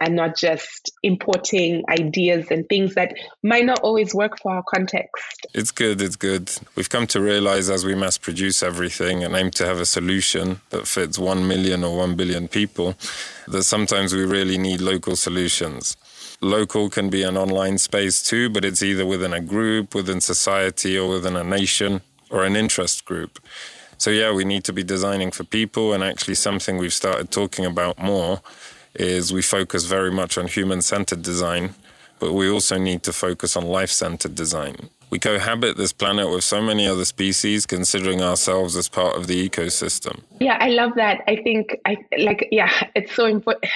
and 0.00 0.16
not 0.16 0.36
just 0.36 0.92
importing 1.02 1.84
ideas 1.88 2.48
and 2.50 2.68
things 2.68 2.94
that 2.94 3.14
might 3.42 3.64
not 3.64 3.80
always 3.80 4.14
work 4.14 4.38
for 4.40 4.52
our 4.52 4.62
context. 4.62 5.46
It's 5.54 5.70
good, 5.70 6.02
it's 6.02 6.16
good. 6.16 6.50
We've 6.74 6.90
come 6.90 7.06
to 7.08 7.20
realize 7.20 7.70
as 7.70 7.84
we 7.84 7.94
mass 7.94 8.18
produce 8.18 8.62
everything 8.62 9.22
and 9.22 9.34
aim 9.36 9.50
to 9.52 9.66
have 9.66 9.78
a 9.78 9.86
solution 9.86 10.60
that 10.70 10.86
fits 10.88 11.18
1 11.18 11.46
million 11.46 11.84
or 11.84 11.96
1 11.96 12.16
billion 12.16 12.48
people, 12.48 12.96
that 13.46 13.62
sometimes 13.62 14.12
we 14.12 14.24
really 14.24 14.58
need 14.58 14.80
local 14.80 15.16
solutions. 15.16 15.96
Local 16.40 16.90
can 16.90 17.08
be 17.08 17.22
an 17.22 17.36
online 17.36 17.78
space 17.78 18.22
too, 18.22 18.50
but 18.50 18.64
it's 18.64 18.82
either 18.82 19.06
within 19.06 19.32
a 19.32 19.40
group, 19.40 19.94
within 19.94 20.20
society, 20.20 20.98
or 20.98 21.08
within 21.08 21.36
a 21.36 21.44
nation 21.44 22.00
or 22.30 22.44
an 22.44 22.56
interest 22.56 23.04
group. 23.04 23.38
So, 23.96 24.10
yeah, 24.10 24.32
we 24.32 24.44
need 24.44 24.64
to 24.64 24.72
be 24.72 24.82
designing 24.82 25.30
for 25.30 25.44
people. 25.44 25.92
And 25.92 26.02
actually, 26.02 26.34
something 26.34 26.76
we've 26.76 26.92
started 26.92 27.30
talking 27.30 27.64
about 27.64 27.98
more 27.98 28.42
is 28.94 29.32
we 29.32 29.42
focus 29.42 29.84
very 29.84 30.10
much 30.10 30.38
on 30.38 30.46
human 30.46 30.82
centered 30.82 31.22
design, 31.22 31.74
but 32.18 32.32
we 32.32 32.48
also 32.48 32.78
need 32.78 33.02
to 33.04 33.12
focus 33.12 33.56
on 33.56 33.66
life 33.66 33.90
centered 33.90 34.34
design. 34.34 34.88
We 35.10 35.18
cohabit 35.18 35.76
this 35.76 35.92
planet 35.92 36.30
with 36.30 36.42
so 36.42 36.60
many 36.60 36.88
other 36.88 37.04
species, 37.04 37.66
considering 37.66 38.20
ourselves 38.20 38.76
as 38.76 38.88
part 38.88 39.16
of 39.16 39.26
the 39.26 39.48
ecosystem. 39.48 40.22
Yeah, 40.40 40.56
I 40.60 40.70
love 40.70 40.92
that. 40.96 41.22
I 41.28 41.36
think, 41.36 41.76
I 41.86 41.98
like, 42.18 42.48
yeah, 42.50 42.72
it's 42.96 43.14
so 43.14 43.26
important. 43.26 43.70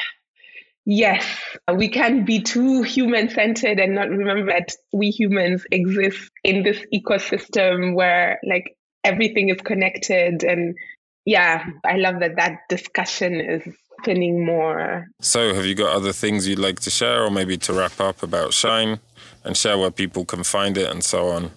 Yes, 0.84 1.24
we 1.72 1.90
can 1.90 2.24
be 2.24 2.40
too 2.40 2.82
human 2.82 3.28
centered 3.28 3.78
and 3.78 3.94
not 3.94 4.08
remember 4.08 4.46
that 4.46 4.72
we 4.92 5.10
humans 5.10 5.64
exist 5.70 6.30
in 6.42 6.62
this 6.62 6.82
ecosystem 6.92 7.94
where 7.94 8.40
like 8.42 8.74
everything 9.04 9.50
is 9.50 9.60
connected. 9.60 10.44
And 10.44 10.76
yeah, 11.26 11.66
I 11.84 11.98
love 11.98 12.20
that 12.20 12.36
that 12.36 12.60
discussion 12.68 13.34
is 13.34 13.62
happening 13.98 14.44
more. 14.44 15.08
So, 15.20 15.54
have 15.54 15.66
you 15.66 15.74
got 15.74 15.94
other 15.94 16.12
things 16.12 16.46
you'd 16.46 16.58
like 16.58 16.80
to 16.80 16.90
share 16.90 17.24
or 17.24 17.30
maybe 17.30 17.56
to 17.58 17.72
wrap 17.72 18.00
up 18.00 18.22
about 18.22 18.52
Shine? 18.54 19.00
and 19.44 19.56
share 19.56 19.78
where 19.78 19.90
people 19.90 20.24
can 20.24 20.44
find 20.44 20.76
it 20.76 20.90
and 20.90 21.02
so 21.02 21.28
on. 21.28 21.50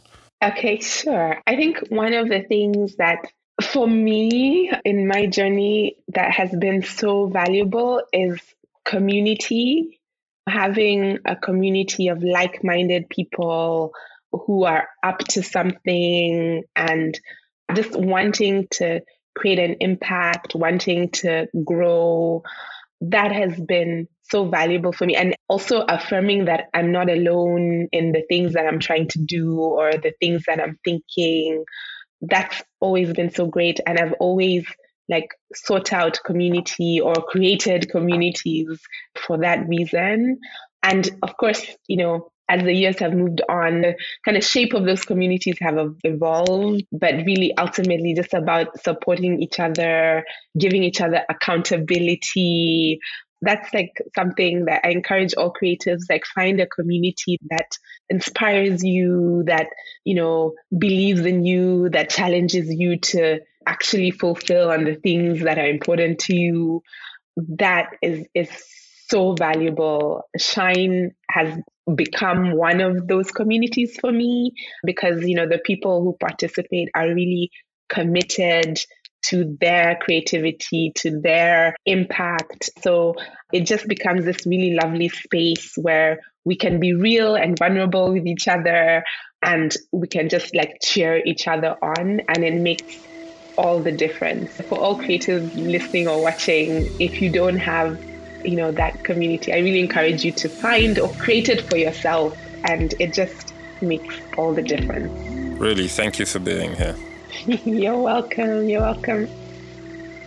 Okay, 0.43 0.79
sure. 0.79 1.39
I 1.45 1.55
think 1.55 1.79
one 1.89 2.13
of 2.13 2.29
the 2.29 2.41
things 2.41 2.95
that 2.95 3.19
for 3.61 3.87
me 3.87 4.71
in 4.83 5.07
my 5.07 5.27
journey 5.27 5.97
that 6.13 6.31
has 6.31 6.49
been 6.55 6.83
so 6.83 7.27
valuable 7.27 8.01
is 8.11 8.39
community, 8.85 9.99
having 10.47 11.19
a 11.25 11.35
community 11.35 12.07
of 12.07 12.23
like 12.23 12.63
minded 12.63 13.09
people 13.09 13.93
who 14.31 14.63
are 14.63 14.87
up 15.03 15.19
to 15.19 15.43
something 15.43 16.63
and 16.75 17.19
just 17.75 17.91
wanting 17.91 18.67
to 18.71 19.01
create 19.35 19.59
an 19.59 19.77
impact, 19.79 20.55
wanting 20.55 21.09
to 21.11 21.47
grow. 21.65 22.43
That 23.01 23.31
has 23.31 23.59
been 23.59 24.07
so 24.23 24.47
valuable 24.47 24.93
for 24.93 25.05
me. 25.05 25.15
And 25.15 25.35
also 25.47 25.81
affirming 25.81 26.45
that 26.45 26.65
I'm 26.73 26.91
not 26.91 27.09
alone 27.09 27.87
in 27.91 28.11
the 28.11 28.23
things 28.29 28.53
that 28.53 28.65
I'm 28.65 28.79
trying 28.79 29.07
to 29.09 29.19
do 29.19 29.59
or 29.59 29.91
the 29.91 30.13
things 30.19 30.43
that 30.47 30.59
I'm 30.59 30.79
thinking. 30.85 31.63
That's 32.21 32.61
always 32.79 33.11
been 33.13 33.31
so 33.31 33.47
great. 33.47 33.79
And 33.85 33.99
I've 33.99 34.13
always 34.19 34.65
like 35.09 35.29
sought 35.53 35.91
out 35.91 36.19
community 36.25 37.01
or 37.01 37.13
created 37.13 37.89
communities 37.91 38.79
for 39.27 39.39
that 39.39 39.67
reason. 39.67 40.39
And 40.83 41.09
of 41.21 41.35
course, 41.37 41.65
you 41.87 41.97
know, 41.97 42.30
as 42.49 42.63
the 42.63 42.73
years 42.73 42.99
have 42.99 43.13
moved 43.13 43.41
on, 43.47 43.81
the 43.81 43.95
kind 44.25 44.35
of 44.37 44.43
shape 44.43 44.73
of 44.73 44.85
those 44.85 45.03
communities 45.03 45.57
have 45.61 45.77
evolved, 46.03 46.83
but 46.91 47.15
really 47.25 47.55
ultimately 47.57 48.13
just 48.13 48.33
about 48.33 48.79
supporting 48.81 49.41
each 49.41 49.59
other, 49.59 50.23
giving 50.57 50.83
each 50.83 50.99
other 50.99 51.23
accountability. 51.29 52.99
That's 53.41 53.73
like 53.73 53.93
something 54.15 54.65
that 54.65 54.81
I 54.83 54.89
encourage 54.89 55.33
all 55.33 55.53
creatives, 55.53 56.01
like 56.09 56.25
find 56.25 56.59
a 56.59 56.67
community 56.67 57.37
that 57.49 57.71
inspires 58.09 58.83
you, 58.83 59.43
that, 59.47 59.67
you 60.03 60.15
know, 60.15 60.53
believes 60.77 61.21
in 61.21 61.45
you, 61.45 61.89
that 61.89 62.09
challenges 62.09 62.67
you 62.69 62.99
to 62.99 63.39
actually 63.65 64.11
fulfill 64.11 64.71
on 64.71 64.83
the 64.83 64.95
things 64.95 65.41
that 65.43 65.57
are 65.57 65.67
important 65.67 66.19
to 66.19 66.35
you. 66.35 66.83
That 67.37 67.91
is, 68.01 68.27
is 68.35 68.49
so 69.07 69.33
valuable. 69.33 70.23
Shine 70.37 71.11
has 71.29 71.57
become 71.95 72.55
one 72.55 72.81
of 72.81 73.07
those 73.07 73.31
communities 73.31 73.97
for 73.99 74.11
me 74.11 74.53
because, 74.85 75.23
you 75.23 75.35
know, 75.35 75.47
the 75.47 75.59
people 75.59 76.01
who 76.03 76.15
participate 76.19 76.89
are 76.95 77.13
really 77.13 77.51
committed 77.89 78.79
to 79.23 79.55
their 79.59 79.97
creativity, 80.01 80.91
to 80.95 81.19
their 81.21 81.75
impact. 81.85 82.69
So 82.81 83.15
it 83.53 83.65
just 83.65 83.87
becomes 83.87 84.25
this 84.25 84.45
really 84.45 84.73
lovely 84.81 85.09
space 85.09 85.73
where 85.77 86.19
we 86.43 86.55
can 86.55 86.79
be 86.79 86.93
real 86.93 87.35
and 87.35 87.57
vulnerable 87.57 88.11
with 88.11 88.25
each 88.25 88.47
other 88.47 89.03
and 89.43 89.75
we 89.91 90.07
can 90.07 90.29
just 90.29 90.55
like 90.55 90.77
cheer 90.81 91.21
each 91.23 91.47
other 91.47 91.75
on 91.83 92.21
and 92.27 92.43
it 92.43 92.55
makes 92.55 92.95
all 93.57 93.83
the 93.83 93.91
difference. 93.91 94.55
For 94.69 94.79
all 94.79 94.99
creatives 94.99 95.51
listening 95.53 96.07
or 96.07 96.21
watching, 96.21 96.89
if 96.97 97.21
you 97.21 97.31
don't 97.31 97.59
have 97.59 97.97
you 98.45 98.55
know 98.55 98.71
that 98.71 99.03
community. 99.03 99.53
I 99.53 99.59
really 99.59 99.79
encourage 99.79 100.23
you 100.23 100.31
to 100.33 100.49
find 100.49 100.99
or 100.99 101.09
create 101.13 101.49
it 101.49 101.61
for 101.69 101.77
yourself 101.77 102.37
and 102.65 102.93
it 102.99 103.13
just 103.13 103.53
makes 103.81 104.15
all 104.37 104.53
the 104.53 104.61
difference. 104.61 105.11
Really 105.59 105.87
thank 105.87 106.19
you 106.19 106.25
for 106.25 106.39
being 106.39 106.75
here. 106.75 106.95
You're 107.45 107.97
welcome 107.97 108.67
you're 108.67 108.81
welcome. 108.81 109.29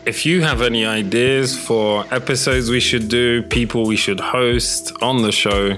If 0.07 0.27
you 0.27 0.43
have 0.43 0.61
any 0.61 0.85
ideas 0.85 1.59
for 1.59 2.05
episodes 2.11 2.71
we 2.71 2.81
should 2.81 3.09
do 3.09 3.43
people 3.43 3.87
we 3.87 3.97
should 3.97 4.21
host 4.21 4.93
on 5.03 5.23
the 5.23 5.33
show 5.33 5.77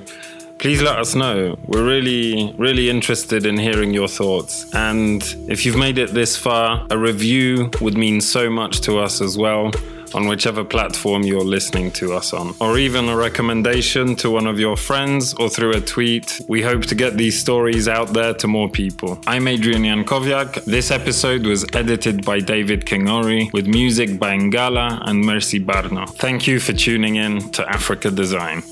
please 0.58 0.80
let 0.80 0.98
us 0.98 1.14
know. 1.14 1.58
We're 1.66 1.84
really, 1.84 2.54
really 2.56 2.88
interested 2.88 3.44
in 3.44 3.58
hearing 3.58 3.92
your 3.92 4.08
thoughts. 4.08 4.74
And 4.74 5.22
if 5.48 5.66
you've 5.66 5.76
made 5.76 5.98
it 5.98 6.14
this 6.14 6.34
far, 6.34 6.86
a 6.88 6.96
review 6.96 7.70
would 7.82 7.98
mean 7.98 8.22
so 8.22 8.48
much 8.48 8.80
to 8.82 8.98
us 8.98 9.20
as 9.20 9.36
well 9.36 9.70
on 10.16 10.26
whichever 10.26 10.64
platform 10.64 11.22
you're 11.22 11.44
listening 11.44 11.92
to 11.92 12.14
us 12.14 12.32
on, 12.32 12.54
or 12.58 12.78
even 12.78 13.08
a 13.08 13.16
recommendation 13.16 14.16
to 14.16 14.30
one 14.30 14.46
of 14.46 14.58
your 14.58 14.76
friends 14.76 15.34
or 15.34 15.48
through 15.48 15.72
a 15.72 15.80
tweet. 15.80 16.40
We 16.48 16.62
hope 16.62 16.86
to 16.86 16.94
get 16.94 17.18
these 17.18 17.38
stories 17.38 17.86
out 17.86 18.14
there 18.14 18.32
to 18.34 18.48
more 18.48 18.70
people. 18.70 19.20
I'm 19.26 19.46
Adrian 19.46 19.82
Jankowiak. 19.82 20.64
This 20.64 20.90
episode 20.90 21.44
was 21.44 21.66
edited 21.74 22.24
by 22.24 22.40
David 22.40 22.86
Kingori 22.86 23.52
with 23.52 23.66
music 23.66 24.18
by 24.18 24.36
Ngalah 24.36 25.02
and 25.06 25.20
Mercy 25.20 25.60
Barno. 25.60 26.08
Thank 26.08 26.46
you 26.46 26.60
for 26.60 26.72
tuning 26.72 27.16
in 27.16 27.50
to 27.50 27.62
Afrika 27.64 28.14
Design. 28.14 28.62